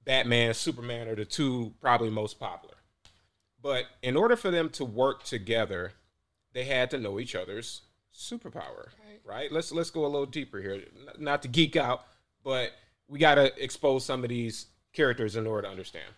Batman, 0.05 0.55
Superman 0.55 1.09
are 1.09 1.17
the 1.17 1.25
two 1.25 1.75
probably 1.81 2.11
most 2.11 2.39
popular. 2.39 2.75
But 3.61 3.85
in 4.03 4.17
order 4.17 4.37
for 4.37 4.51
them 4.51 4.71
to 4.71 4.85
work 4.85 5.25
together, 5.25 5.93
they 6.53 6.65
had 6.65 6.91
to 6.91 6.99
know 6.99 7.19
each 7.19 7.35
other's 7.35 7.83
superpower, 8.15 8.89
right? 9.25 9.51
Let's 9.51 9.73
let's 9.73 9.91
go 9.91 10.07
a 10.07 10.09
little 10.09 10.27
deeper 10.27 10.61
here, 10.61 10.83
not 11.19 11.43
to 11.43 11.49
geek 11.49 11.77
out, 11.77 12.05
but 12.45 12.71
we 13.09 13.19
got 13.19 13.35
to 13.35 13.53
expose 13.63 14.05
some 14.05 14.23
of 14.23 14.31
these 14.31 14.67
characters 14.93 15.37
in 15.37 15.47
order 15.47 15.63
to 15.63 15.71
understand. 15.71 16.09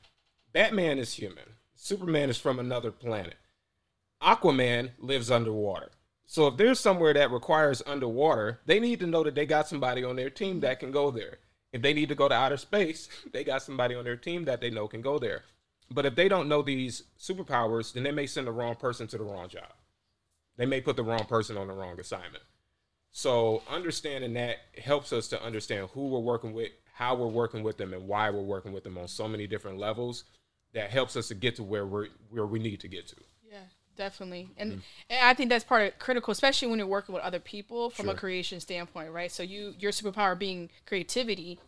Batman 0.53 0.99
is 0.99 1.15
human. 1.15 1.45
Superman 1.75 2.31
is 2.31 2.39
from 2.39 2.59
another 2.59 2.91
planet. 2.91 3.37
Aquaman 4.23 4.91
lives 4.99 5.31
underwater. 5.31 5.91
So 6.31 6.47
if 6.47 6.59
there's 6.59 6.79
somewhere 6.79 7.15
that 7.15 7.31
requires 7.31 7.83
underwater, 7.87 8.61
they 8.67 8.81
need 8.81 9.01
to 9.01 9.07
know 9.07 9.25
that 9.25 9.35
they 9.35 9.47
got 9.47 9.67
somebody 9.67 10.05
on 10.05 10.17
their 10.17 10.29
team 10.29 10.61
that 10.61 10.79
can 10.79 10.93
go 10.93 11.11
there. 11.11 11.39
If 11.73 11.81
they 11.81 11.95
need 11.95 12.11
to 12.11 12.15
go 12.15 12.29
to 12.29 12.35
outer 12.35 12.59
space, 12.59 13.09
they 13.33 13.45
got 13.45 13.63
somebody 13.63 13.95
on 13.95 14.05
their 14.05 14.17
team 14.17 14.45
that 14.45 14.61
they 14.61 14.69
know 14.69 14.87
can 14.89 15.01
go 15.01 15.19
there. 15.19 15.45
But 15.91 16.05
if 16.05 16.15
they 16.15 16.29
don't 16.29 16.47
know 16.47 16.61
these 16.61 17.05
superpowers, 17.19 17.95
then 17.95 18.03
they 18.03 18.11
may 18.11 18.27
send 18.27 18.47
the 18.47 18.53
wrong 18.53 18.75
person 18.75 19.07
to 19.09 19.17
the 19.17 19.25
wrong 19.25 19.49
job. 19.49 19.73
They 20.59 20.67
may 20.67 20.83
put 20.83 20.97
the 20.97 21.03
wrong 21.03 21.25
person 21.25 21.57
on 21.57 21.67
the 21.67 21.73
wrong 21.73 21.99
assignment. 21.99 22.45
So 23.11 23.63
understanding 23.67 24.35
that 24.35 24.59
helps 24.77 25.15
us 25.15 25.29
to 25.29 25.43
understand 25.43 25.89
who 25.95 26.09
we're 26.09 26.19
working 26.19 26.53
with, 26.53 26.73
how 26.93 27.15
we're 27.15 27.27
working 27.27 27.63
with 27.63 27.79
them, 27.79 27.95
and 27.95 28.07
why 28.07 28.29
we're 28.29 28.43
working 28.43 28.75
with 28.75 28.85
them 28.85 28.99
on 28.99 29.09
so 29.09 29.29
many 29.29 29.47
different 29.47 29.79
levels. 29.79 30.25
That 30.75 30.91
helps 30.91 31.17
us 31.17 31.29
to 31.29 31.35
get 31.35 31.57
to 31.57 31.63
where 31.63 31.87
we're 31.87 32.09
where 32.29 32.45
we 32.45 32.59
need 32.59 32.81
to 32.81 32.89
get 32.89 33.09
to. 33.09 33.17
Definitely. 33.99 34.49
And, 34.57 34.71
Mm-hmm. 34.73 34.81
and 35.11 35.27
I 35.27 35.35
think 35.35 35.51
that's 35.51 35.65
part 35.65 35.83
of 35.87 35.99
critical, 35.99 36.31
especially 36.33 36.69
when 36.69 36.79
you're 36.79 36.87
working 36.89 37.15
with 37.15 37.23
other 37.25 37.41
people 37.41 37.91
from 37.91 38.09
a 38.09 38.15
creation 38.15 38.61
standpoint, 38.61 39.11
right? 39.11 39.31
So 39.31 39.43
you 39.43 39.75
your 39.79 39.91
superpower 39.93 40.39
being 40.39 40.71
creativity, 40.87 41.59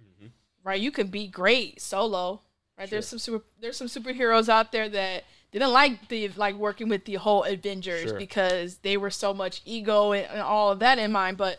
Mm-hmm. 0.00 0.28
right? 0.64 0.80
You 0.80 0.92
can 0.92 1.08
be 1.08 1.26
great 1.26 1.80
solo, 1.82 2.40
right? 2.78 2.88
There's 2.88 3.08
some 3.08 3.18
super 3.18 3.42
there's 3.60 3.76
some 3.76 3.88
superheroes 3.88 4.48
out 4.48 4.72
there 4.72 4.88
that 4.88 5.24
didn't 5.50 5.72
like 5.72 6.08
the 6.08 6.28
like 6.36 6.54
working 6.54 6.88
with 6.88 7.04
the 7.04 7.16
whole 7.16 7.42
Avengers 7.42 8.10
Sure. 8.10 8.18
because 8.18 8.76
they 8.78 8.96
were 8.96 9.10
so 9.10 9.34
much 9.34 9.60
ego 9.66 10.12
and, 10.12 10.26
and 10.30 10.40
all 10.40 10.70
of 10.72 10.78
that 10.78 10.98
in 10.98 11.12
mind, 11.12 11.36
but 11.36 11.58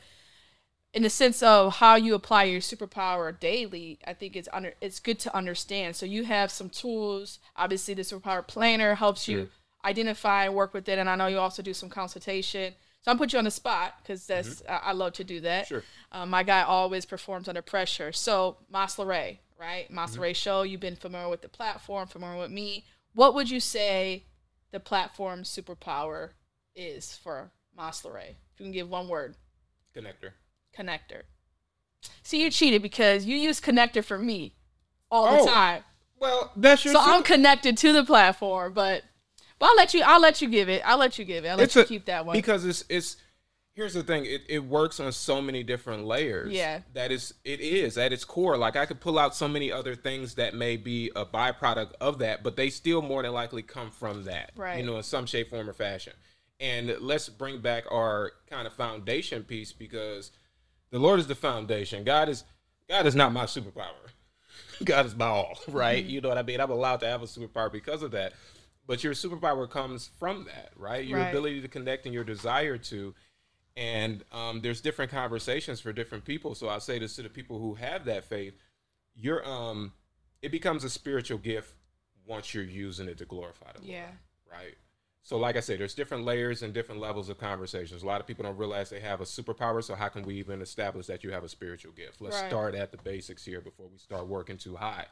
in 0.93 1.03
the 1.03 1.09
sense 1.09 1.43
of 1.43 1.75
how 1.77 1.95
you 1.95 2.13
apply 2.15 2.43
your 2.45 2.61
superpower 2.61 3.37
daily, 3.37 3.99
I 4.07 4.13
think 4.13 4.35
it's 4.35 4.47
under 4.53 4.73
it's 4.79 4.99
good 5.01 5.19
to 5.19 5.35
understand. 5.35 5.95
So 5.97 6.05
you 6.05 6.23
have 6.23 6.49
some 6.49 6.69
tools. 6.69 7.39
Obviously, 7.57 7.93
the 7.93 8.03
superpower 8.03 8.45
planner 8.47 8.95
helps 8.95 9.27
you 9.27 9.37
Sure. 9.37 9.47
Identify 9.85 10.45
and 10.45 10.55
work 10.55 10.73
with 10.73 10.87
it, 10.89 10.97
and 10.99 11.09
I 11.09 11.15
know 11.15 11.27
you 11.27 11.37
also 11.39 11.61
do 11.61 11.73
some 11.73 11.89
consultation. 11.89 12.73
So 13.01 13.11
I'm 13.11 13.17
put 13.17 13.33
you 13.33 13.39
on 13.39 13.45
the 13.45 13.51
spot 13.51 13.95
because 14.01 14.25
that's 14.25 14.63
I, 14.69 14.75
I 14.75 14.91
love 14.93 15.13
to 15.13 15.23
do 15.23 15.41
that. 15.41 15.65
Mm-hmm. 15.65 15.73
Sure. 15.75 15.83
Um, 16.11 16.29
my 16.29 16.43
guy 16.43 16.61
always 16.63 17.05
performs 17.05 17.47
under 17.49 17.61
pressure. 17.61 18.11
So 18.13 18.57
Masla 18.73 19.05
Ray, 19.05 19.41
right? 19.59 19.91
Masla 19.91 20.19
Mm-hmm. 20.19 20.33
Show. 20.33 20.61
You've 20.61 20.79
been 20.79 20.95
familiar 20.95 21.29
with 21.29 21.41
the 21.41 21.49
platform, 21.49 22.07
familiar 22.07 22.39
with 22.39 22.51
me. 22.51 22.85
What 23.13 23.35
would 23.35 23.49
you 23.49 23.59
say 23.59 24.23
the 24.71 24.79
platform 24.79 25.43
superpower 25.43 26.29
is 26.75 27.17
for 27.21 27.51
Masla 27.77 28.13
Ray? 28.13 28.37
If 28.53 28.59
you 28.59 28.65
can 28.65 28.71
give 28.71 28.89
one 28.89 29.07
word 29.09 29.35
Connector. 29.95 30.31
connector. 30.77 31.23
See, 32.23 32.41
you 32.41 32.49
cheated 32.49 32.81
because 32.81 33.25
you 33.25 33.35
use 33.35 33.59
connector 33.61 34.03
for 34.03 34.17
me 34.17 34.55
all 35.11 35.27
Oh, 35.27 35.45
the 35.45 35.51
time. 35.51 35.83
Well, 36.19 36.51
that's 36.55 36.85
your. 36.85 36.93
So 36.93 36.99
super- 37.01 37.11
I'm 37.11 37.23
connected 37.23 37.77
to 37.79 37.91
the 37.91 38.03
platform, 38.05 38.73
but 38.73 39.03
But 39.63 39.69
I'll 39.69 39.75
let 39.77 39.93
you. 39.93 40.03
I'll 40.05 40.19
let 40.19 40.41
you 40.41 40.49
give 40.49 40.67
it. 40.67 40.81
I'll 40.85 40.97
let 40.97 41.17
you 41.17 41.23
give 41.23 41.45
it. 41.45 41.47
I'll 41.47 41.55
let 41.55 41.63
it's 41.63 41.75
you 41.77 41.83
a- 41.83 41.85
keep 41.85 42.03
that 42.07 42.25
one. 42.25 42.35
because 42.35 42.65
it's 42.65 42.83
it's 42.89 43.15
here's 43.75 43.93
the 43.93 44.03
thing 44.03 44.25
it, 44.25 44.41
it 44.49 44.59
works 44.59 44.99
on 44.99 45.09
so 45.13 45.41
many 45.41 45.63
different 45.63 46.03
layers 46.03 46.51
Yeah. 46.51 46.81
that 46.93 47.13
is 47.13 47.33
it 47.45 47.61
is 47.61 47.97
at 47.97 48.11
its 48.13 48.23
core 48.25 48.55
like 48.57 48.75
i 48.75 48.85
could 48.85 48.99
pull 48.99 49.17
out 49.17 49.33
so 49.35 49.47
many 49.47 49.71
other 49.71 49.95
things 49.95 50.35
that 50.35 50.53
may 50.53 50.77
be 50.77 51.09
a 51.15 51.25
byproduct 51.25 51.93
of 51.99 52.19
that 52.19 52.43
but 52.43 52.55
they 52.55 52.69
still 52.69 53.01
more 53.01 53.23
than 53.23 53.31
likely 53.31 53.63
come 53.63 53.89
from 53.89 54.25
that 54.25 54.51
Right. 54.55 54.77
you 54.77 54.85
know 54.85 54.97
in 54.97 55.01
some 55.03 55.25
shape 55.25 55.49
form 55.49 55.67
or 55.67 55.73
fashion 55.73 56.13
and 56.59 56.95
let's 56.99 57.29
bring 57.29 57.61
back 57.61 57.85
our 57.91 58.33
kind 58.47 58.67
of 58.67 58.73
foundation 58.73 59.43
piece 59.43 59.71
because 59.71 60.29
the 60.91 60.99
lord 60.99 61.19
is 61.19 61.25
the 61.25 61.33
foundation 61.33 62.03
god 62.03 62.29
is 62.29 62.43
god 62.87 63.07
is 63.07 63.15
not 63.15 63.33
my 63.33 63.45
superpower 63.45 64.11
God 64.83 65.05
is 65.07 65.15
my 65.15 65.25
all, 65.25 65.57
right? 65.69 66.03
Mm-hmm. 66.03 66.09
You 66.11 66.21
know 66.21 66.29
what 66.29 66.37
I 66.37 66.43
mean? 66.43 66.59
I'm 66.59 66.69
allowed 66.69 66.99
to 66.99 67.07
have 67.07 67.21
a 67.23 67.25
superpower 67.25 67.71
because 67.71 68.03
of 68.03 68.11
that. 68.11 68.33
But 68.85 69.03
your 69.03 69.13
superpower 69.13 69.69
comes 69.69 70.09
from 70.19 70.45
that, 70.45 70.71
right? 70.75 71.05
Your 71.05 71.19
Right. 71.19 71.29
ability 71.29 71.61
to 71.61 71.67
connect 71.67 72.05
and 72.05 72.13
your 72.13 72.23
desire 72.25 72.77
to. 72.77 73.13
And 73.75 74.23
um, 74.31 74.61
there's 74.61 74.81
different 74.81 75.09
conversations 75.11 75.79
for 75.79 75.93
different 75.93 76.25
people. 76.25 76.53
So 76.53 76.69
I 76.69 76.79
say 76.79 76.99
this 76.99 77.15
to 77.15 77.23
the 77.23 77.29
people 77.29 77.59
who 77.59 77.75
have 77.75 78.05
that 78.05 78.25
faith. 78.25 78.53
You're 79.15 79.45
um 79.47 79.93
it 80.41 80.51
becomes 80.51 80.83
a 80.83 80.89
spiritual 80.89 81.37
gift 81.37 81.73
once 82.25 82.53
you're 82.53 82.63
using 82.63 83.07
it 83.07 83.17
to 83.19 83.25
glorify 83.25 83.71
the 83.73 83.79
Lord 83.79 83.89
yeah. 83.91 84.07
right? 84.51 84.75
So, 85.25 85.37
like 85.37 85.55
I 85.55 85.61
said, 85.61 85.79
there's 85.79 85.95
different 85.95 86.25
layers 86.25 86.63
and 86.63 86.73
different 86.73 86.99
levels 86.99 87.29
of 87.29 87.37
conversations. 87.37 88.03
A 88.03 88.05
lot 88.05 88.19
of 88.19 88.27
people 88.27 88.43
don't 88.43 88.57
realize 88.57 88.89
they 88.89 88.99
have 88.99 89.21
a 89.21 89.23
superpower. 89.23 89.81
So, 89.81 89.95
how 89.95 90.09
can 90.09 90.23
we 90.23 90.35
even 90.35 90.61
establish 90.61 91.07
that 91.07 91.23
you 91.23 91.31
have 91.31 91.45
a 91.45 91.49
spiritual 91.49 91.93
gift? 91.93 92.19
Let's 92.19 92.41
Right. 92.41 92.49
start 92.49 92.75
at 92.75 92.91
the 92.91 92.97
basics 92.97 93.45
here 93.45 93.61
before 93.61 93.87
we 93.87 93.97
start 93.97 94.27
working 94.27 94.57
too 94.57 94.75
high. 94.75 95.05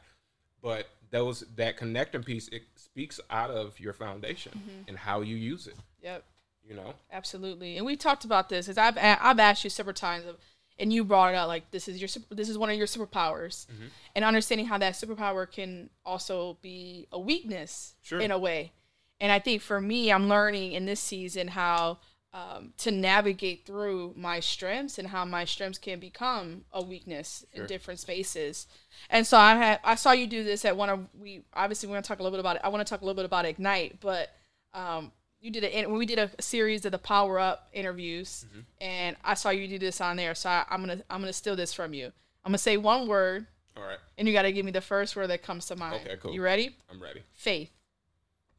But 0.62 0.88
those 1.10 1.40
that 1.56 1.76
connecting 1.76 2.22
piece 2.22 2.48
it 2.48 2.62
speaks 2.76 3.20
out 3.30 3.50
of 3.50 3.78
your 3.80 3.92
foundation 3.92 4.52
Mm-hmm. 4.56 4.88
and 4.88 4.96
how 4.98 5.20
you 5.20 5.36
use 5.36 5.66
it. 5.66 5.74
Yep. 6.02 6.24
You 6.68 6.76
know, 6.76 6.94
Absolutely. 7.10 7.76
And 7.76 7.84
we 7.84 7.96
talked 7.96 8.24
about 8.24 8.48
this. 8.48 8.68
As 8.68 8.78
I've 8.78 8.96
a- 8.96 9.24
I've 9.26 9.40
asked 9.40 9.64
you 9.64 9.70
several 9.70 9.94
times, 9.94 10.24
of, 10.26 10.36
and 10.78 10.92
you 10.92 11.04
brought 11.04 11.34
it 11.34 11.36
up 11.36 11.48
like 11.48 11.70
this 11.72 11.88
is 11.88 12.00
your 12.00 12.08
this 12.30 12.48
is 12.48 12.56
one 12.56 12.70
of 12.70 12.76
your 12.76 12.86
superpowers, 12.86 13.66
Mm-hmm. 13.66 13.86
and 14.14 14.24
understanding 14.24 14.66
how 14.66 14.78
that 14.78 14.94
superpower 14.94 15.50
can 15.50 15.90
also 16.04 16.58
be 16.62 17.08
a 17.12 17.18
weakness 17.18 17.94
Sure. 18.02 18.20
in 18.20 18.30
a 18.30 18.38
way. 18.38 18.72
And 19.20 19.30
I 19.32 19.38
think 19.40 19.60
for 19.62 19.80
me, 19.80 20.12
I'm 20.12 20.28
learning 20.28 20.72
in 20.72 20.86
this 20.86 21.00
season 21.00 21.48
how 21.48 21.98
um, 22.34 22.72
to 22.78 22.90
navigate 22.90 23.66
through 23.66 24.14
my 24.16 24.40
strengths 24.40 24.98
and 24.98 25.08
how 25.08 25.24
my 25.24 25.44
strengths 25.44 25.78
can 25.78 26.00
become 26.00 26.64
a 26.72 26.82
weakness 26.82 27.44
Sure. 27.54 27.62
in 27.64 27.68
different 27.68 28.00
spaces. 28.00 28.66
And 29.10 29.26
so 29.26 29.36
I 29.36 29.54
had 29.56 29.80
I 29.84 29.94
saw 29.96 30.12
you 30.12 30.26
do 30.26 30.42
this 30.42 30.64
at 30.64 30.76
one 30.76 30.88
of 30.88 31.06
we 31.18 31.42
obviously 31.52 31.88
we're 31.88 31.96
gonna 31.96 32.02
talk 32.02 32.20
a 32.20 32.22
little 32.22 32.36
bit 32.36 32.40
about 32.40 32.56
it. 32.56 32.62
I 32.64 32.68
want 32.68 32.86
to 32.86 32.90
talk 32.90 33.02
a 33.02 33.04
little 33.04 33.16
bit 33.16 33.26
about 33.26 33.44
Ignite, 33.44 34.00
but 34.00 34.30
um, 34.72 35.12
you 35.40 35.50
did 35.50 35.64
it 35.64 35.88
when 35.90 35.98
we 35.98 36.06
did 36.06 36.18
a 36.18 36.30
series 36.40 36.84
of 36.86 36.92
the 36.92 36.98
Power 36.98 37.38
Up 37.38 37.68
interviews, 37.74 38.46
Mm-hmm. 38.48 38.60
and 38.80 39.16
I 39.24 39.34
saw 39.34 39.50
you 39.50 39.68
do 39.68 39.78
this 39.78 40.00
on 40.00 40.16
there. 40.16 40.34
So 40.34 40.48
I, 40.48 40.64
I'm 40.70 40.80
gonna 40.80 41.02
I'm 41.10 41.20
gonna 41.20 41.32
steal 41.34 41.56
this 41.56 41.74
from 41.74 41.92
you. 41.92 42.06
I'm 42.44 42.50
gonna 42.50 42.58
say 42.58 42.76
one 42.78 43.06
word, 43.08 43.46
all 43.76 43.82
right, 43.82 43.98
and 44.16 44.26
you 44.26 44.32
got 44.32 44.42
to 44.42 44.52
give 44.52 44.64
me 44.64 44.72
the 44.72 44.80
first 44.80 45.16
word 45.16 45.26
that 45.28 45.42
comes 45.42 45.66
to 45.66 45.76
mind. 45.76 46.00
Okay, 46.06 46.16
cool. 46.20 46.32
You 46.32 46.42
ready? 46.42 46.74
I'm 46.90 47.02
ready. 47.02 47.22
Faith, 47.34 47.70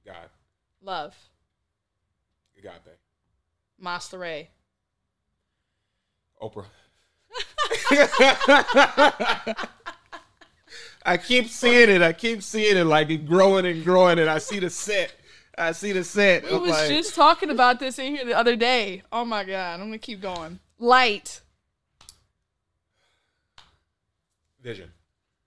God, 0.06 0.30
love, 0.82 1.16
God, 2.64 2.80
babe. 3.84 3.92
Mas 3.92 4.10
LeRae. 4.10 4.48
Oprah. 6.42 6.66
I 11.06 11.18
keep 11.18 11.48
seeing 11.48 11.90
it. 11.90 12.02
I 12.02 12.14
keep 12.14 12.42
seeing 12.44 12.78
it 12.78 12.86
like 12.86 13.10
it 13.10 13.26
growing 13.26 13.66
and 13.66 13.84
growing, 13.84 14.20
and 14.20 14.30
I 14.30 14.38
see 14.38 14.60
the 14.60 14.70
set. 14.70 15.14
I 15.58 15.74
see 15.74 15.92
the 15.92 16.04
set. 16.04 16.44
We 16.44 16.50
I'm 16.50 16.62
was 16.62 16.72
like, 16.72 16.90
just 16.90 17.14
talking 17.14 17.50
about 17.50 17.80
this 17.80 18.00
in 18.00 18.16
here 18.16 18.26
the 18.26 18.38
other 18.38 18.56
day. 18.56 19.04
Oh 19.12 19.26
my 19.26 19.44
god, 19.44 19.80
I'm 19.80 19.88
gonna 19.88 19.98
keep 19.98 20.22
going. 20.22 20.60
Light, 20.80 21.42
vision, 24.62 24.92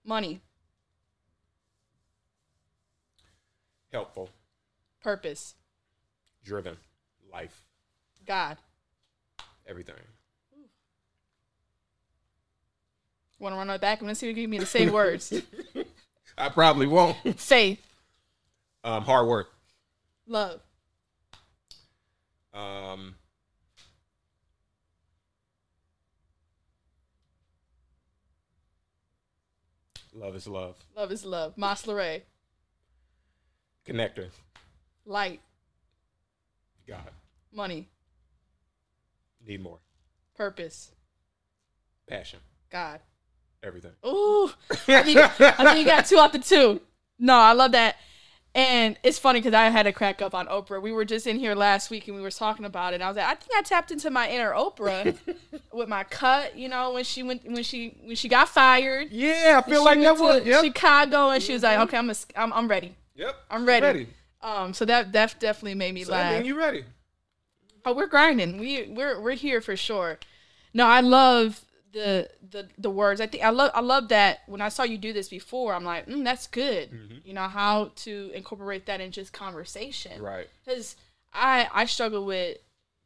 money, 0.05 0.41
helpful, 3.93 4.31
purpose, 5.03 5.55
driven, 6.45 6.77
life, 7.33 7.66
God. 8.27 8.57
everything. 9.67 9.95
Want 13.39 13.53
to 13.55 13.57
run 13.59 13.69
it 13.71 13.81
back? 13.81 14.01
I'm 14.01 14.07
gonna 14.07 14.15
see 14.15 14.31
if 14.31 14.37
you 14.37 14.43
give 14.45 14.51
me 14.51 14.59
the 14.59 14.67
same 14.67 14.93
words. 14.95 15.33
I 16.39 16.49
probably 16.49 16.87
won't. 16.87 17.17
Faith, 17.39 17.81
Um, 18.85 19.03
hard 19.03 19.27
work. 19.29 19.49
love, 20.27 20.61
Um, 22.55 23.15
love 30.15 30.35
is 30.37 30.47
love. 30.47 30.77
love 30.97 31.13
is 31.13 31.25
love. 31.25 31.55
Mas 31.57 31.83
LeRae, 31.85 32.23
Connector. 33.87 34.31
light, 35.05 35.41
God. 36.87 37.11
money, 37.53 37.89
Need 39.47 39.63
more. 39.63 39.79
purpose, 40.37 40.91
Passion. 42.09 42.41
God. 42.71 43.01
Everything. 43.63 43.93
Ooh, 44.07 44.51
I 44.71 45.03
think, 45.03 45.19
I 45.19 45.65
think 45.65 45.79
you 45.79 45.85
got 45.85 46.07
two 46.07 46.19
out 46.19 46.33
the 46.33 46.39
two. 46.39 46.81
No, 47.19 47.35
I 47.35 47.53
love 47.53 47.73
that. 47.73 47.97
And 48.55 48.99
it's 49.03 49.19
funny 49.19 49.39
because 49.41 49.53
I 49.55 49.65
had 49.69 49.83
to 49.85 49.93
crack 49.93 50.23
up 50.23 50.35
on 50.35 50.47
Oprah. 50.47 50.81
We 50.81 50.91
were 50.93 51.05
just 51.05 51.27
in 51.27 51.39
here 51.39 51.55
last 51.55 51.91
week 51.91 52.07
and 52.09 52.17
we 52.17 52.23
were 52.23 52.31
talking 52.31 52.65
about 52.65 52.95
it. 52.95 53.03
I 53.03 53.09
was 53.09 53.17
like, 53.17 53.27
I 53.27 53.35
think 53.35 53.51
I 53.57 53.63
tapped 53.63 53.91
into 53.91 54.09
my 54.11 54.31
inner 54.31 54.53
Oprah 54.53 55.17
with 55.73 55.89
my 55.89 56.05
cut. 56.05 56.57
You 56.57 56.69
know, 56.69 56.93
when 56.93 57.05
she 57.05 57.23
went, 57.23 57.45
when 57.45 57.63
she, 57.63 57.97
when 58.05 58.17
she 58.17 58.29
got 58.29 58.49
fired. 58.49 59.09
Yeah, 59.11 59.61
I 59.65 59.69
feel 59.69 59.85
like 59.85 60.01
that 60.01 60.19
was. 60.19 60.45
Yep. 60.47 60.65
Chicago, 60.65 61.31
and 61.31 61.43
she 61.43 61.53
was 61.53 61.63
like, 61.63 61.79
"Okay, 61.81 61.99
I'm, 61.99 62.09
a, 62.11 62.15
I'm, 62.35 62.53
I'm 62.53 62.69
ready. 62.69 62.95
yep. 63.15 63.37
I'm 63.51 63.67
ready." 63.67 64.09
Um, 64.41 64.73
so 64.73 64.85
that 64.87 65.13
that 65.13 65.35
definitely 65.39 65.75
made 65.75 65.93
me 65.95 66.05
So 66.05 66.13
laugh. 66.13 66.33
mean 66.35 66.45
you 66.47 66.57
ready? 66.57 66.85
Oh, 67.87 67.93
we're 67.95 68.09
grinding. 68.09 68.59
We 68.59 68.89
we're 68.89 69.21
we're 69.21 69.35
here 69.37 69.61
for 69.61 69.77
sure. 69.77 70.19
No, 70.75 70.87
I 70.87 71.01
love 71.01 71.65
the 71.93 72.29
the 72.51 72.69
the 72.77 72.91
words. 72.91 73.21
I 73.21 73.29
think 73.29 73.45
I 73.45 73.51
love 73.51 73.71
I 73.75 73.81
love 73.81 74.09
that 74.09 74.41
when 74.47 74.61
I 74.61 74.69
saw 74.69 74.83
you 74.83 74.99
do 74.99 75.13
this 75.13 75.29
before. 75.29 75.73
I'm 75.73 75.85
like, 75.85 76.07
mm, 76.07 76.25
that's 76.25 76.49
good. 76.49 76.91
You 77.25 77.33
know 77.33 77.47
how 77.49 77.93
to 78.05 78.33
incorporate 78.35 78.87
that 78.87 79.01
in 79.01 79.13
just 79.13 79.33
conversation. 79.33 80.21
Right. 80.21 80.49
Because 80.65 80.97
I 81.33 81.69
I 81.73 81.85
struggle 81.87 82.27
with 82.27 82.59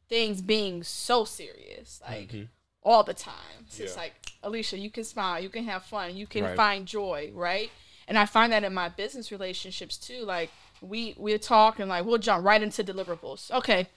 things 0.09 0.41
being 0.41 0.83
so 0.83 1.23
serious, 1.25 2.01
like 2.05 2.29
Mhm. 2.31 2.47
all 2.83 3.03
the 3.03 3.13
time. 3.13 3.65
So 3.69 3.83
It's 3.83 3.95
like 3.95 4.13
Alicia, 4.43 4.77
you 4.79 4.89
can 4.89 5.03
smile, 5.03 5.39
you 5.41 5.49
can 5.49 5.63
have 5.65 5.85
fun, 5.85 6.17
you 6.17 6.25
can 6.25 6.43
Right. 6.43 6.55
find 6.57 6.87
joy, 6.87 7.29
right? 7.33 7.69
And 8.07 8.17
I 8.17 8.25
find 8.25 8.51
that 8.51 8.63
in 8.63 8.73
my 8.73 8.89
business 8.89 9.31
relationships 9.31 9.95
too. 9.95 10.25
Like 10.25 10.49
we 10.81 11.13
we 11.17 11.37
talk 11.37 11.77
and 11.79 11.87
like 11.87 12.03
we'll 12.03 12.17
jump 12.17 12.43
right 12.43 12.61
into 12.63 12.83
deliverables. 12.83 13.51
Okay, 13.51 13.87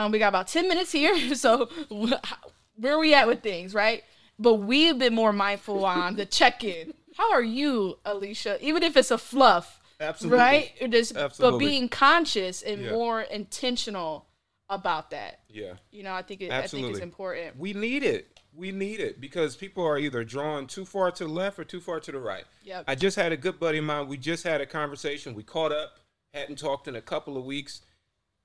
um, 0.00 0.12
we 0.12 0.18
got 0.18 0.28
about 0.28 0.48
ten 0.48 0.68
minutes 0.68 0.92
here, 0.92 1.34
so 1.34 1.66
where 1.88 2.94
are 2.94 2.98
we 2.98 3.14
at 3.14 3.26
with 3.26 3.42
things, 3.42 3.74
right? 3.74 4.02
But 4.38 4.54
we've 4.54 4.98
been 4.98 5.14
more 5.14 5.32
mindful 5.32 5.84
on 5.84 6.16
the 6.16 6.24
check 6.24 6.64
in. 6.64 6.94
How 7.16 7.32
are 7.32 7.42
you, 7.42 7.98
Alicia? 8.04 8.58
Even 8.64 8.82
if 8.82 8.96
it's 8.96 9.10
a 9.10 9.18
fluff, 9.18 9.80
Absolutely. 10.00 10.38
right? 10.38 10.90
Just, 10.90 11.14
but 11.38 11.58
being 11.58 11.88
conscious 11.90 12.62
and 12.62 12.82
Yeah. 12.82 12.92
more 12.92 13.20
intentional 13.20 14.26
about 14.70 15.10
that. 15.10 15.40
Yeah. 15.50 15.74
You 15.90 16.04
know, 16.04 16.14
I 16.14 16.22
think 16.22 16.40
it, 16.40 16.46
I 16.46 16.48
think 16.48 16.64
Absolutely. 16.64 16.90
it's 16.92 17.00
important. 17.00 17.58
We 17.58 17.74
need 17.74 18.02
it. 18.02 18.40
We 18.54 18.72
need 18.72 19.00
it 19.00 19.20
because 19.20 19.56
people 19.56 19.84
are 19.84 19.98
either 19.98 20.24
drawn 20.24 20.66
too 20.66 20.84
far 20.86 21.10
to 21.10 21.24
the 21.24 21.30
left 21.30 21.58
or 21.58 21.64
too 21.64 21.80
far 21.80 22.00
to 22.00 22.10
the 22.12 22.18
right. 22.18 22.44
Yep. 22.64 22.84
I 22.88 22.94
just 22.94 23.16
had 23.16 23.32
a 23.32 23.36
good 23.36 23.60
buddy 23.60 23.78
of 23.78 23.84
mine. 23.84 24.08
We 24.08 24.16
just 24.16 24.44
had 24.44 24.60
a 24.60 24.66
conversation. 24.66 25.34
We 25.34 25.42
caught 25.42 25.72
up, 25.72 25.98
hadn't 26.32 26.58
talked 26.58 26.88
in 26.88 26.96
a 26.96 27.02
couple 27.02 27.36
of 27.36 27.44
weeks, 27.44 27.82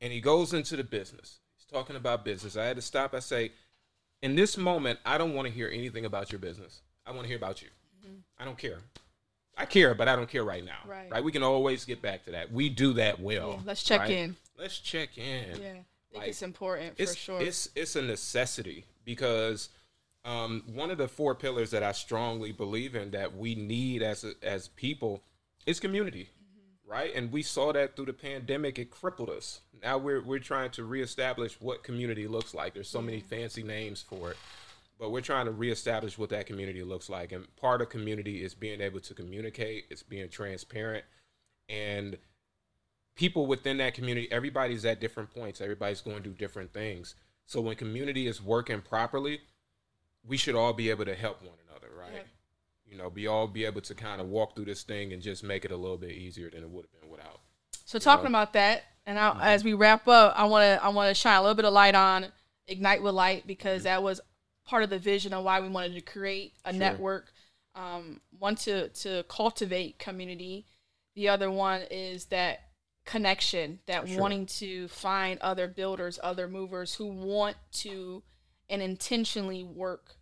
and 0.01 0.11
he 0.11 0.19
goes 0.19 0.53
into 0.53 0.75
the 0.75 0.83
business. 0.83 1.39
He's 1.65 1.73
talking 1.73 1.95
about 1.95 2.25
business. 2.25 2.58
I 2.58 2.65
had 2.65 2.75
to 2.75 2.82
stop. 2.82 3.13
I 3.13 3.19
say, 3.19 3.51
in 4.21 4.36
this 4.36 4.58
moment, 4.58 4.99
I 5.06 5.17
don't 5.17 5.34
want 5.34 5.47
to 5.47 5.54
hear 5.54 5.69
anything 5.69 6.06
about 6.06 6.32
your 6.32 6.39
business. 6.39 6.82
I 7.06 7.12
want 7.12 7.23
to 7.23 7.28
hear 7.28 7.38
about 7.38 7.62
you. 7.62 7.69
I 8.38 8.45
don't 8.45 8.58
care. 8.58 8.80
I 9.58 9.65
care, 9.65 9.95
but 9.95 10.08
I 10.08 10.15
don't 10.15 10.30
care 10.30 10.43
right 10.43 10.63
now. 10.63 10.80
Mm-hmm. 10.88 11.12
Right. 11.13 11.23
We 11.23 11.32
can 11.32 11.43
always 11.43 11.86
get 11.86 12.01
back 12.01 12.25
to 12.25 12.32
that. 12.32 12.51
We 12.51 12.69
do 12.69 12.93
that 12.93 13.19
well. 13.19 13.51
Yeah, 13.51 13.60
let's 13.65 13.84
check 13.84 14.01
right? 14.01 14.10
in. 14.12 14.36
Let's 14.58 14.78
check 14.80 15.17
in 15.17 15.49
Yeah, 15.49 15.54
I 15.54 15.60
think 15.62 15.86
Like, 16.13 16.28
it's 16.30 16.41
important 16.41 16.93
it's 16.97 17.13
for 17.13 17.17
sure. 17.17 17.41
it's 17.41 17.69
it's 17.75 17.95
a 17.95 18.01
necessity 18.01 18.86
because 19.06 19.69
um, 20.23 20.63
one 20.73 20.91
of 20.91 20.97
the 20.97 21.08
four 21.08 21.36
pillars 21.36 21.71
that 21.71 21.84
I 21.84 21.91
strongly 21.93 22.51
believe 22.51 22.95
in 22.95 23.12
that 23.12 23.36
we 23.36 23.56
need 23.56 24.01
as 24.01 24.23
a, 24.23 24.34
as 24.43 24.67
people 24.69 25.21
is 25.65 25.80
community, 25.80 26.23
Mm-hmm. 26.23 26.34
Right? 26.95 27.13
And 27.13 27.31
we 27.31 27.43
saw 27.43 27.73
that 27.73 27.95
through 27.95 28.05
the 28.05 28.13
pandemic; 28.13 28.79
it 28.79 28.89
crippled 28.89 29.29
us. 29.29 29.62
Now 29.84 29.97
we're 29.97 30.21
we're 30.21 30.39
trying 30.39 30.71
to 30.71 30.84
reestablish 30.84 31.60
what 31.60 31.84
community 31.84 32.27
looks 32.27 32.53
like. 32.53 32.73
There's 32.73 32.89
so 32.89 33.01
many 33.01 33.19
fancy 33.19 33.63
names 33.63 34.01
for 34.01 34.31
it, 34.31 34.38
but 34.97 35.12
we're 35.12 35.21
trying 35.21 35.45
to 35.45 35.51
reestablish 35.51 36.17
what 36.17 36.29
that 36.29 36.45
community 36.45 36.84
looks 36.84 37.10
like. 37.10 37.34
And 37.34 37.53
part 37.58 37.81
of 37.81 37.89
community 37.89 38.43
is 38.43 38.53
being 38.53 38.79
able 38.79 39.01
to 39.01 39.13
communicate. 39.13 39.86
It's 39.89 40.03
being 40.03 40.29
transparent, 40.29 41.03
and 41.67 42.17
people 43.15 43.45
within 43.45 43.77
that 43.77 43.93
community, 43.93 44.31
everybody's 44.31 44.86
at 44.86 45.01
different 45.01 45.34
points. 45.34 45.60
Everybody's 45.60 46.01
going 46.01 46.23
to 46.23 46.29
do 46.29 46.31
different 46.31 46.71
things. 46.71 47.15
So 47.45 47.60
when 47.60 47.75
community 47.75 48.25
is 48.25 48.41
working 48.41 48.81
properly, 48.81 49.41
we 50.25 50.38
should 50.38 50.55
all 50.55 50.73
be 50.73 50.89
able 50.89 51.05
to 51.05 51.15
help 51.15 51.41
one 51.41 51.58
another, 51.69 51.89
right? 51.97 52.25
You 52.89 52.97
know, 52.97 53.09
be 53.09 53.27
all 53.27 53.47
be 53.47 53.65
able 53.65 53.81
to 53.81 53.95
kind 53.95 54.21
of 54.21 54.27
walk 54.27 54.55
through 54.55 54.65
this 54.65 54.83
thing 54.83 55.11
and 55.11 55.21
just 55.21 55.43
make 55.43 55.65
it 55.65 55.71
a 55.71 55.77
little 55.77 55.97
bit 55.97 56.11
easier 56.11 56.49
than 56.49 56.63
it 56.63 56.69
would 56.69 56.85
have 56.85 57.01
been 57.01 57.09
without. 57.09 57.39
So 57.85 57.99
talking 57.99 58.27
about 58.27 58.53
that, 58.53 58.83
and 59.05 59.19
I, 59.19 59.53
as 59.53 59.63
we 59.63 59.73
wrap 59.73 60.07
up, 60.07 60.33
I 60.37 60.45
want 60.45 60.63
to 60.63 60.83
I 60.83 60.89
want 60.89 61.09
to 61.09 61.13
shine 61.19 61.37
a 61.37 61.41
little 61.41 61.55
bit 61.55 61.65
of 61.65 61.73
light 61.73 61.95
on 61.95 62.27
ignite 62.67 63.01
with 63.03 63.13
light 63.13 63.45
because 63.47 63.83
that 63.83 64.01
was 64.01 64.21
part 64.65 64.83
of 64.83 64.89
the 64.89 64.97
vision 64.99 65.33
of 65.33 65.43
why 65.43 65.59
we 65.59 65.69
wanted 65.69 65.93
to 65.93 66.01
create 66.01 66.53
a 66.65 66.71
Sure. 66.71 66.79
network. 66.79 67.31
Um, 67.75 68.21
one 68.39 68.55
to 68.57 68.89
to 68.89 69.23
cultivate 69.27 69.99
community, 69.99 70.65
the 71.15 71.27
other 71.29 71.51
one 71.51 71.81
is 71.91 72.25
that 72.25 72.61
connection, 73.05 73.79
that 73.85 74.07
Sure. 74.07 74.19
wanting 74.19 74.45
to 74.47 74.87
find 74.87 75.39
other 75.41 75.67
builders, 75.67 76.19
other 76.23 76.47
movers 76.47 76.95
who 76.95 77.07
want 77.07 77.57
to 77.73 78.23
and 78.69 78.81
intentionally 78.81 79.63
work 79.63 80.15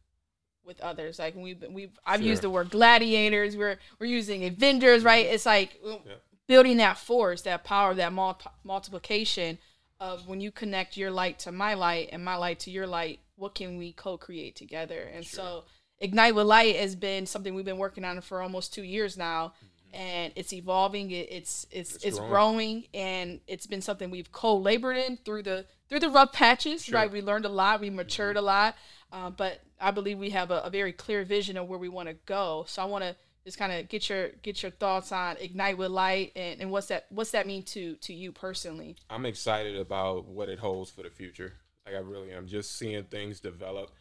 with 0.65 0.79
others. 0.81 1.19
Like 1.19 1.35
we've 1.35 1.63
we've 1.69 1.97
I've 2.05 2.19
Sure. 2.19 2.29
used 2.29 2.41
the 2.41 2.49
word 2.49 2.69
gladiators. 2.69 3.55
We're 3.57 3.77
we're 3.99 4.05
using 4.07 4.49
vendors, 4.55 5.03
right? 5.03 5.25
It's 5.25 5.45
like 5.45 5.79
uh, 5.85 5.97
Yeah. 6.05 6.13
building 6.47 6.77
that 6.77 6.97
force, 6.97 7.41
that 7.43 7.63
power, 7.63 7.93
that 7.95 8.13
mul- 8.13 8.41
multiplication 8.63 9.57
of 9.99 10.27
when 10.27 10.41
you 10.41 10.51
connect 10.51 10.97
your 10.97 11.11
light 11.11 11.39
to 11.39 11.51
my 11.51 11.73
light 11.73 12.09
and 12.11 12.23
my 12.23 12.35
light 12.35 12.59
to 12.61 12.71
your 12.71 12.87
light, 12.87 13.19
what 13.35 13.55
can 13.55 13.77
we 13.77 13.93
co-create 13.93 14.55
together? 14.55 15.01
And 15.13 15.25
so 15.25 15.63
Ignite 15.99 16.35
with 16.35 16.47
Light 16.47 16.75
has 16.75 16.95
been 16.95 17.25
something 17.25 17.55
we've 17.55 17.63
been 17.63 17.77
working 17.77 18.03
on 18.03 18.19
for 18.19 18.41
almost 18.41 18.73
2 18.73 18.83
years 18.83 19.17
now. 19.17 19.47
Mm-hmm. 19.47 19.65
And 19.93 20.33
it's 20.35 20.51
evolving. 20.53 21.11
It, 21.11 21.27
it's 21.31 21.67
it's 21.71 21.95
It's 21.95 22.05
it's 22.05 22.17
growing. 22.17 22.31
growing, 22.31 22.83
and 22.93 23.39
it's 23.47 23.67
been 23.67 23.81
something 23.81 24.09
we've 24.09 24.31
co-labored 24.31 24.97
in 24.97 25.17
through 25.17 25.43
the 25.43 25.65
through 25.87 25.99
the 25.99 26.09
rough 26.09 26.33
patches. 26.33 26.85
Sure. 26.85 26.95
Right, 26.95 27.11
we 27.11 27.21
learned 27.21 27.45
a 27.45 27.49
lot, 27.49 27.79
we 27.79 27.89
matured 27.91 28.35
a 28.35 28.41
lot, 28.41 28.75
uh, 29.11 29.29
but 29.29 29.61
I 29.79 29.91
believe 29.91 30.17
we 30.17 30.31
have 30.31 30.49
a, 30.49 30.61
a 30.61 30.69
very 30.71 30.93
clear 30.93 31.23
vision 31.23 31.57
of 31.57 31.67
where 31.67 31.77
we 31.77 31.89
want 31.89 32.09
to 32.09 32.15
go. 32.25 32.65
So 32.67 32.81
I 32.81 32.85
want 32.85 33.03
to 33.03 33.15
just 33.45 33.57
kind 33.57 33.71
of 33.71 33.87
get 33.89 34.09
your 34.09 34.29
get 34.41 34.63
your 34.63 34.71
thoughts 34.71 35.11
on 35.11 35.35
ignite 35.39 35.77
with 35.77 35.91
light 35.91 36.31
and, 36.35 36.61
and 36.61 36.71
what's 36.71 36.87
that 36.87 37.05
what's 37.09 37.31
that 37.31 37.45
mean 37.45 37.61
to 37.63 37.95
to 37.97 38.13
you 38.13 38.31
personally 38.31 38.95
I'm 39.09 39.25
excited 39.25 39.75
about 39.75 40.25
what 40.27 40.47
it 40.47 40.59
holds 40.59 40.89
for 40.89 41.03
the 41.03 41.09
future. 41.09 41.53
Like 41.85 41.95
I 41.95 41.99
really 41.99 42.31
am. 42.31 42.47
Just 42.47 42.77
seeing 42.79 43.03
things 43.03 43.41
develop 43.41 43.91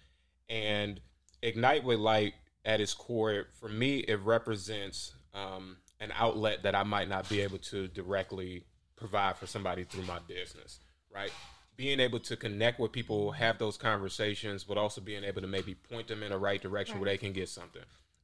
and 0.48 1.00
ignite 1.42 1.82
with 1.84 1.98
light 1.98 2.34
at 2.64 2.80
its 2.80 2.94
core. 2.94 3.46
For 3.58 3.68
me, 3.68 3.98
it 3.98 4.20
represents 4.20 5.12
um, 5.34 5.78
an 6.02 6.12
outlet 6.14 6.62
that 6.64 6.74
I 6.74 6.82
might 6.82 7.08
not 7.08 7.28
be 7.28 7.40
able 7.40 7.58
to 7.58 7.88
directly 7.88 8.64
provide 8.96 9.36
for 9.36 9.46
somebody 9.46 9.84
through 9.84 10.04
my 10.04 10.18
business. 10.26 10.80
Right. 11.14 11.32
Being 11.76 12.00
able 12.00 12.20
to 12.20 12.36
connect 12.36 12.78
with 12.78 12.92
people, 12.92 13.32
have 13.32 13.58
those 13.58 13.76
conversations, 13.76 14.64
but 14.64 14.76
also 14.76 15.00
being 15.00 15.24
able 15.24 15.40
to 15.40 15.46
maybe 15.46 15.74
point 15.74 16.08
them 16.08 16.22
in 16.22 16.30
the 16.30 16.38
right 16.38 16.60
direction 16.60 17.00
where 17.00 17.08
they 17.08 17.16
can 17.16 17.32
get 17.32 17.48
something, 17.48 17.82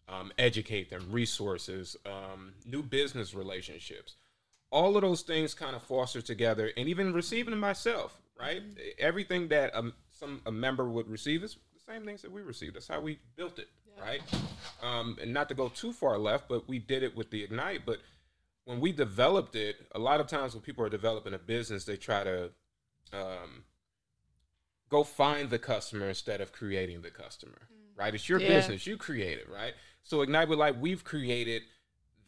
um, 0.09 0.33
educate 0.38 0.91
them, 0.91 1.07
resources, 1.11 1.97
um, 2.05 2.53
new 2.67 2.83
business 2.83 3.35
relationships. 3.35 4.17
All 4.71 4.97
of 4.97 5.03
those 5.03 5.23
things 5.23 5.55
kind 5.55 5.75
of 5.75 5.83
foster 5.83 6.21
together 6.21 6.71
and 6.77 6.88
even 6.88 7.14
receiving 7.14 7.53
them 7.53 7.61
myself 7.61 8.19
right? 8.38 8.62
Everything 8.99 9.49
that 9.49 9.75
um, 9.75 9.93
some 10.12 10.41
a 10.47 10.53
member 10.53 10.88
would 10.88 11.09
receive 11.09 11.43
is 11.43 11.57
the 11.75 11.93
same 11.93 12.05
things 12.05 12.23
that 12.23 12.31
we 12.31 12.43
receive 12.43 12.75
that's 12.75 12.88
how 12.88 13.01
we 13.01 13.19
built 13.37 13.59
it 13.59 13.69
right 14.01 14.21
um, 14.83 15.17
and 15.21 15.33
not 15.33 15.49
to 15.49 15.55
go 15.55 15.69
too 15.69 15.93
far 15.93 16.19
left 16.19 16.49
but 16.49 16.69
we 16.69 16.79
did 16.79 17.03
it 17.03 17.17
with 17.17 17.31
the 17.31 17.43
ignite 17.43 17.83
but 17.87 17.99
when 18.65 18.81
we 18.81 18.93
developed 18.93 19.57
it 19.57 19.77
a 19.95 19.99
lot 19.99 20.21
of 20.21 20.27
times 20.27 20.55
when 20.55 20.63
people 20.63 20.85
are 20.85 20.91
developing 20.91 21.35
a 21.35 21.39
business 21.39 21.85
they 21.85 21.97
try 21.97 22.25
to 22.25 22.51
um, 23.13 23.65
go 24.89 25.03
find 25.05 25.51
the 25.51 25.59
customer 25.59 26.09
instead 26.09 26.41
of 26.41 26.53
creating 26.53 27.03
the 27.03 27.11
customer 27.11 27.69
right 27.97 28.15
it's 28.15 28.29
your 28.29 28.41
Yeah. 28.41 28.49
business 28.49 28.87
you 28.87 28.97
create 28.97 29.39
it 29.39 29.49
right 29.49 29.75
so 30.03 30.23
ignite 30.23 30.49
with 30.49 30.59
light 30.59 30.79
we've 30.79 31.05
created 31.05 31.63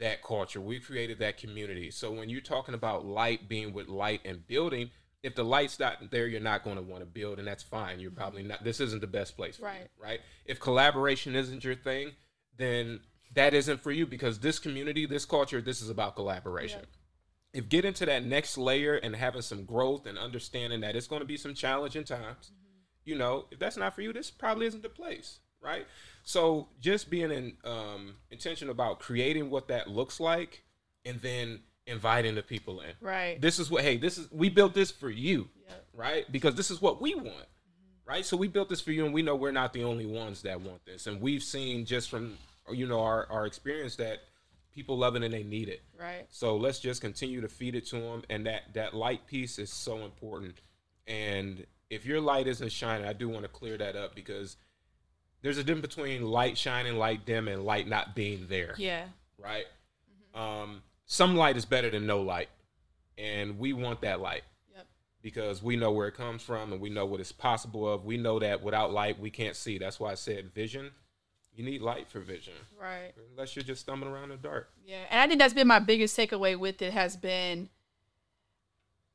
that 0.01 0.23
culture. 0.23 0.61
We've 0.61 0.83
created 0.85 1.19
that 1.19 1.37
community. 1.37 1.91
So 1.91 2.11
when 2.11 2.31
you're 2.31 2.41
talking 2.41 2.75
about 2.75 3.05
light 3.05 3.49
being 3.49 3.75
with 3.75 3.87
light 3.89 4.23
and 4.25 4.47
building, 4.47 4.91
if 5.23 5.35
the 5.35 5.45
light's 5.45 5.79
not 5.79 6.11
there, 6.11 6.27
you're 6.27 6.41
not 6.41 6.65
going 6.65 6.77
to 6.77 6.83
want 6.83 7.03
to 7.03 7.07
build, 7.07 7.39
and 7.39 7.47
that's 7.47 7.63
fine. 7.63 8.01
You're 8.01 8.11
probably 8.11 8.43
not. 8.43 8.65
This 8.65 8.81
isn't 8.81 9.01
the 9.01 9.07
best 9.07 9.37
place, 9.37 9.57
for 9.57 9.63
you, 9.63 9.69
Right. 9.69 9.89
right? 9.99 10.21
If 10.47 10.61
collaboration 10.61 11.37
isn't 11.37 11.63
your 11.63 11.75
thing, 11.75 12.13
then 12.57 13.01
that 13.35 13.55
isn't 13.55 13.81
for 13.81 13.93
you 13.93 14.07
because 14.07 14.41
this 14.41 14.59
community, 14.59 15.07
this 15.07 15.25
culture, 15.25 15.61
this 15.61 15.81
is 15.83 15.91
about 15.91 16.17
collaboration. 16.17 16.87
If 17.53 17.69
getting 17.69 17.93
to 17.95 18.07
that 18.07 18.25
next 18.25 18.57
layer 18.57 18.95
and 18.95 19.15
having 19.15 19.43
some 19.43 19.65
growth 19.65 20.07
and 20.07 20.17
understanding 20.19 20.81
that 20.81 20.97
it's 20.97 21.07
going 21.07 21.21
to 21.21 21.27
be 21.27 21.37
some 21.37 21.55
challenging 21.55 22.05
times, 22.05 22.53
you 23.05 23.17
know, 23.17 23.47
if 23.51 23.59
that's 23.59 23.77
not 23.77 23.95
for 23.95 24.03
you, 24.03 24.13
this 24.13 24.31
probably 24.31 24.67
isn't 24.67 24.83
the 24.83 24.89
place, 24.89 25.41
right? 25.61 25.87
So 26.23 26.69
just 26.81 27.11
being 27.11 27.31
in, 27.31 27.57
um, 27.65 28.17
intentional 28.31 28.73
about 28.73 29.01
creating 29.01 29.51
what 29.51 29.69
that 29.69 29.89
looks 29.91 30.21
like, 30.21 30.65
and 31.05 31.21
then 31.21 31.61
inviting 31.91 32.35
the 32.35 32.43
people 32.43 32.81
in. 32.81 32.91
right 33.01 33.41
This 33.41 33.59
is 33.59 33.71
what 33.71 33.83
hey, 33.83 33.97
this 33.97 34.17
is 34.19 34.31
we 34.31 34.49
built 34.49 34.75
this 34.75 34.91
for 34.91 35.11
you, 35.11 35.49
Yep. 35.69 35.87
right? 35.95 36.33
Because 36.33 36.55
this 36.55 36.71
is 36.71 36.81
what 36.81 37.01
we 37.01 37.15
want, 37.15 37.47
right? 38.07 38.25
So 38.25 38.37
we 38.37 38.49
built 38.49 38.69
this 38.69 38.81
for 38.81 38.93
you, 38.93 39.05
and 39.05 39.13
we 39.15 39.23
know 39.23 39.35
we're 39.37 39.51
not 39.51 39.73
the 39.73 39.85
only 39.85 40.07
ones 40.07 40.43
that 40.43 40.61
want 40.61 40.85
this, 40.87 41.07
and 41.07 41.21
we've 41.21 41.43
seen 41.43 41.85
just 41.85 42.09
from 42.11 42.37
you 42.73 42.87
know 42.87 43.01
our 43.01 43.27
our 43.31 43.47
experience 43.47 43.97
that 43.97 44.21
people 44.73 44.97
love 44.97 45.17
it 45.17 45.23
and 45.25 45.35
they 45.35 45.43
need 45.43 45.69
it. 45.69 45.83
right 45.99 46.27
So 46.31 46.57
let's 46.57 46.79
just 46.79 47.01
continue 47.01 47.41
to 47.41 47.49
feed 47.49 47.75
it 47.75 47.87
to 47.87 47.97
them, 48.01 48.23
and 48.31 48.47
that 48.47 48.73
that 48.75 48.95
light 48.95 49.27
piece 49.27 49.59
is 49.59 49.73
so 49.73 50.05
important. 50.05 50.55
And 51.07 51.67
if 51.91 52.07
your 52.07 52.21
light 52.21 52.47
isn't 52.47 52.71
shining, 52.71 53.07
I 53.07 53.13
do 53.13 53.29
want 53.29 53.43
to 53.43 53.49
clear 53.49 53.77
that 53.79 53.97
up 53.97 54.15
because 54.15 54.57
there's 55.43 55.59
a 55.59 55.65
difference 55.65 55.95
between 55.95 56.23
light 56.23 56.57
shining, 56.57 56.97
light 56.99 57.27
dim, 57.27 57.49
and 57.49 57.65
light 57.65 57.89
not 57.89 58.15
being 58.15 58.47
there, 58.49 58.75
yeah 58.79 59.07
right? 59.39 59.65
Um, 60.35 60.83
some 61.11 61.35
light 61.35 61.57
is 61.57 61.65
better 61.65 61.91
than 61.91 62.07
no 62.07 62.23
light, 62.23 62.51
and 63.19 63.59
we 63.59 63.73
want 63.73 64.01
that 64.03 64.21
light 64.21 64.45
yep 64.73 64.87
because 65.23 65.61
we 65.61 65.75
know 65.75 65.91
where 65.91 66.07
it 66.07 66.15
comes 66.15 66.41
from 66.41 66.73
and 66.73 66.81
we 66.81 66.89
know 66.89 67.05
what 67.05 67.19
it's 67.19 67.33
possible 67.33 67.93
of. 67.93 68.05
We 68.05 68.17
know 68.17 68.39
that 68.39 68.63
without 68.63 68.93
light, 68.93 69.19
we 69.19 69.29
can't 69.29 69.57
see. 69.57 69.77
That's 69.77 69.99
why 69.99 70.13
I 70.13 70.15
said 70.15 70.55
vision. 70.55 70.93
You 71.53 71.65
need 71.65 71.83
light 71.83 72.09
for 72.09 72.21
vision, 72.21 72.53
right 72.81 73.13
unless 73.33 73.57
you're 73.57 73.65
just 73.65 73.81
stumbling 73.81 74.13
around 74.13 74.31
in 74.31 74.31
the 74.31 74.37
dark. 74.37 74.71
yeah 74.87 75.03
and 75.11 75.21
i 75.21 75.27
think 75.27 75.41
that's 75.41 75.53
been 75.53 75.67
my 75.67 75.81
biggest 75.81 76.17
takeaway 76.17 76.57
with 76.57 76.81
it 76.81 76.93
has 76.93 77.17
been 77.17 77.69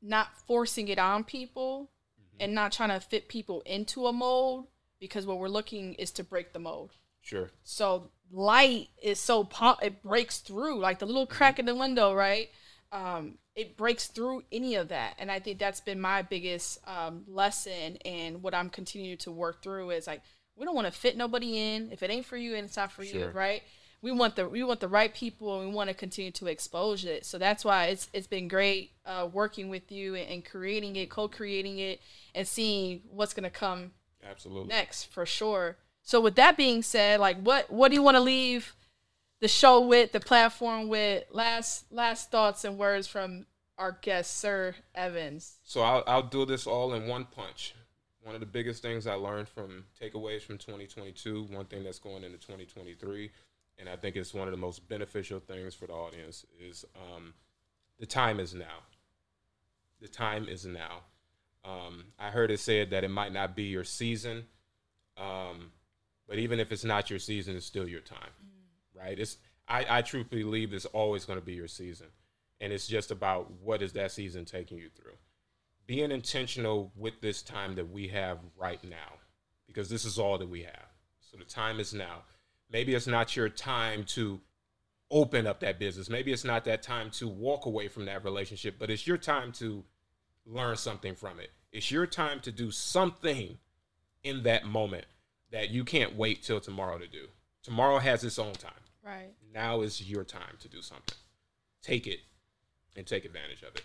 not 0.01 0.37
forcing 0.45 0.89
it 0.89 0.99
on 0.99 1.23
people 1.23 1.89
mm-hmm. 2.19 2.43
and 2.43 2.53
not 2.53 2.73
trying 2.73 2.89
to 2.89 2.99
fit 2.99 3.29
people 3.29 3.61
into 3.65 4.05
a 4.05 4.13
mold 4.13 4.67
because 4.99 5.25
what 5.25 5.39
we're 5.39 5.47
looking 5.47 5.93
is 5.93 6.11
to 6.11 6.25
break 6.25 6.51
the 6.51 6.59
mold 6.59 6.91
Sure. 7.25 7.49
So 7.63 8.11
light 8.31 8.89
is 9.01 9.19
so 9.19 9.43
pop 9.43 9.83
it 9.83 10.01
breaks 10.01 10.39
through 10.39 10.79
like 10.79 10.99
the 10.99 11.05
little 11.05 11.27
crack 11.27 11.59
in 11.59 11.65
the 11.65 11.75
window, 11.75 12.13
right? 12.13 12.49
Um, 12.91 13.37
it 13.55 13.77
breaks 13.77 14.07
through 14.07 14.43
any 14.51 14.75
of 14.75 14.89
that, 14.89 15.15
and 15.17 15.31
I 15.31 15.39
think 15.39 15.59
that's 15.59 15.81
been 15.81 15.99
my 15.99 16.21
biggest 16.21 16.79
um, 16.87 17.23
lesson 17.27 17.97
and 18.05 18.41
what 18.43 18.53
I'm 18.53 18.69
continuing 18.69 19.17
to 19.19 19.31
work 19.31 19.63
through 19.63 19.91
is 19.91 20.07
like 20.07 20.21
we 20.55 20.65
don't 20.65 20.75
want 20.75 20.87
to 20.87 20.91
fit 20.91 21.17
nobody 21.17 21.57
in. 21.57 21.91
If 21.91 22.03
it 22.03 22.09
ain't 22.09 22.25
for 22.25 22.37
you, 22.37 22.55
and 22.55 22.65
it's 22.65 22.77
not 22.77 22.91
for 22.91 23.03
you, 23.03 23.27
right? 23.27 23.61
We 24.01 24.11
want 24.11 24.35
the 24.35 24.47
we 24.47 24.63
want 24.63 24.79
the 24.79 24.87
right 24.87 25.13
people, 25.13 25.59
and 25.59 25.69
we 25.69 25.75
want 25.75 25.89
to 25.89 25.93
continue 25.93 26.31
to 26.31 26.47
expose 26.47 27.05
it. 27.05 27.25
So 27.25 27.37
that's 27.37 27.65
why 27.65 27.85
it's 27.85 28.09
it's 28.13 28.27
been 28.27 28.47
great 28.47 28.91
uh, 29.05 29.27
working 29.31 29.69
with 29.69 29.91
you 29.91 30.15
and, 30.15 30.29
and 30.29 30.45
creating 30.45 30.95
it, 30.95 31.09
co-creating 31.09 31.79
it, 31.79 32.01
and 32.33 32.47
seeing 32.47 33.01
what's 33.09 33.33
gonna 33.33 33.49
come 33.49 33.91
Absolutely. 34.23 34.69
next 34.69 35.05
for 35.05 35.25
sure. 35.25 35.77
So 36.05 36.21
with 36.21 36.35
that 36.35 36.55
being 36.55 36.83
said, 36.83 37.19
like 37.19 37.41
what 37.41 37.69
what 37.71 37.89
do 37.89 37.95
you 37.95 38.03
want 38.03 38.15
to 38.15 38.21
leave 38.21 38.75
the 39.41 39.47
show 39.47 39.81
with, 39.81 40.11
the 40.11 40.19
platform 40.19 40.87
with? 40.87 41.25
Last 41.31 41.91
last 41.91 42.31
thoughts 42.31 42.63
and 42.63 42.77
words 42.77 43.07
from 43.07 43.47
our 43.77 43.97
guest, 44.01 44.37
Sir 44.37 44.75
Evans. 44.93 45.57
So 45.63 45.81
I'll, 45.81 46.03
I'll 46.07 46.23
do 46.23 46.45
this 46.45 46.67
all 46.67 46.93
in 46.93 47.07
one 47.07 47.25
punch. 47.25 47.73
One 48.23 48.35
of 48.35 48.39
the 48.39 48.47
biggest 48.47 48.81
things 48.81 49.07
I 49.07 49.15
learned 49.15 49.49
from 49.49 49.85
takeaways 50.01 50.41
from 50.41 50.57
2022, 50.57 51.47
one 51.51 51.65
thing 51.65 51.83
that's 51.83 51.99
going 51.99 52.23
into 52.23 52.37
2023, 52.37 53.29
and 53.77 53.89
I 53.89 53.95
think 53.95 54.15
it's 54.15 54.33
one 54.33 54.47
of 54.47 54.51
the 54.51 54.57
most 54.57 54.87
beneficial 54.87 55.39
things 55.39 55.75
for 55.75 55.85
the 55.87 55.93
audience 55.93 56.45
is 56.59 56.85
um, 56.95 57.33
the 57.99 58.05
time 58.05 58.39
is 58.39 58.53
now. 58.53 58.83
The 60.01 60.07
time 60.07 60.47
is 60.47 60.65
now. 60.65 61.01
Um, 61.63 62.05
I 62.17 62.29
heard 62.29 62.51
it 62.51 62.59
said 62.59 62.91
that 62.91 63.03
it 63.03 63.09
might 63.09 63.33
not 63.33 63.55
be 63.55 63.63
your 63.63 63.83
season, 63.83 64.45
um, 65.17 65.71
but 66.27 66.39
even 66.39 66.59
if 66.59 66.71
it's 66.71 66.83
not 66.83 67.09
your 67.09 67.19
season, 67.19 67.55
it's 67.55 67.65
still 67.65 67.87
your 67.87 68.01
time, 68.01 68.31
right? 68.93 69.17
It's 69.17 69.37
I, 69.67 69.85
I 69.89 70.23
believe 70.29 70.73
it's 70.73 70.85
always 70.85 71.25
going 71.25 71.39
to 71.39 71.45
be 71.45 71.53
your 71.53 71.67
season, 71.67 72.07
and 72.61 72.71
it's 72.71 72.87
just 72.87 73.11
about 73.11 73.51
what 73.61 73.81
is 73.81 73.93
that 73.93 74.11
season 74.11 74.45
taking 74.45 74.77
you 74.77 74.89
through. 74.89 75.17
Being 75.87 76.11
intentional 76.11 76.91
with 76.95 77.21
this 77.21 77.41
time 77.41 77.75
that 77.75 77.91
we 77.91 78.07
have 78.09 78.39
right 78.57 78.83
now, 78.83 79.19
because 79.67 79.89
this 79.89 80.05
is 80.05 80.17
all 80.17 80.37
that 80.37 80.49
we 80.49 80.63
have. 80.63 80.87
So 81.19 81.37
the 81.37 81.43
time 81.43 81.79
is 81.79 81.93
now. 81.93 82.23
Maybe 82.71 82.95
it's 82.95 83.07
not 83.07 83.35
your 83.35 83.49
time 83.49 84.03
to 84.05 84.39
open 85.11 85.45
up 85.45 85.59
that 85.59 85.79
business. 85.79 86.09
Maybe 86.09 86.31
it's 86.31 86.43
not 86.43 86.65
that 86.65 86.81
time 86.81 87.11
to 87.11 87.27
walk 87.27 87.67
away 87.67 87.87
from 87.87 88.05
that 88.05 88.23
relationship, 88.23 88.75
but 88.79 88.89
it's 88.89 89.05
your 89.05 89.17
time 89.17 89.51
to 89.53 89.83
learn 90.45 90.75
something 90.75 91.15
from 91.15 91.39
it. 91.39 91.51
It's 91.71 91.91
your 91.91 92.07
time 92.07 92.39
to 92.41 92.51
do 92.51 92.71
something 92.71 93.57
in 94.23 94.43
that 94.43 94.65
moment 94.65 95.05
that 95.51 95.69
you 95.69 95.83
can't 95.83 96.15
wait 96.15 96.43
till 96.43 96.59
tomorrow 96.59 96.97
to 96.97 97.07
do. 97.07 97.27
Tomorrow 97.63 97.99
has 97.99 98.23
its 98.23 98.37
own 98.39 98.53
time. 98.53 98.73
Right. 99.03 99.33
Now 99.53 99.81
is 99.81 100.01
your 100.01 100.23
time 100.23 100.57
to 100.59 100.67
do 100.67 100.81
something. 100.81 101.17
Take 101.81 102.07
it 102.07 102.19
and 102.95 103.05
take 103.05 103.25
advantage 103.25 103.61
of 103.61 103.75
it. 103.75 103.83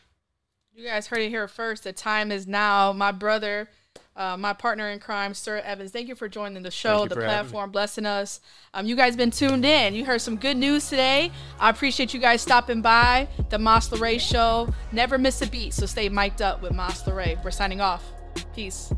You 0.72 0.84
guys 0.84 1.08
heard 1.08 1.20
it 1.20 1.28
here 1.28 1.48
first. 1.48 1.84
The 1.84 1.92
time 1.92 2.30
is 2.30 2.46
now. 2.46 2.92
My 2.92 3.12
brother, 3.12 3.68
uh, 4.16 4.36
my 4.36 4.52
partner 4.52 4.88
in 4.90 4.98
crime, 5.00 5.34
Sir 5.34 5.58
Evans. 5.58 5.90
Thank 5.90 6.08
you 6.08 6.14
for 6.14 6.28
joining 6.28 6.62
the 6.62 6.70
show, 6.70 7.06
the 7.06 7.16
platform, 7.16 7.70
blessing 7.70 8.06
us. 8.06 8.40
Um, 8.72 8.86
you 8.86 8.96
guys 8.96 9.16
been 9.16 9.30
tuned 9.30 9.64
in. 9.64 9.94
You 9.94 10.04
heard 10.04 10.20
some 10.20 10.36
good 10.36 10.56
news 10.56 10.88
today. 10.88 11.32
I 11.58 11.70
appreciate 11.70 12.14
you 12.14 12.20
guys 12.20 12.40
stopping 12.40 12.82
by 12.82 13.28
the 13.50 13.58
Mas 13.58 13.90
Ray 13.92 14.18
show. 14.18 14.72
Never 14.92 15.18
miss 15.18 15.42
a 15.42 15.46
beat, 15.46 15.74
so 15.74 15.86
stay 15.86 16.08
mic'd 16.08 16.40
up 16.40 16.62
with 16.62 16.72
Mas 16.72 17.06
Ray. 17.06 17.36
We're 17.42 17.50
signing 17.50 17.80
off. 17.80 18.04
Peace. 18.54 18.92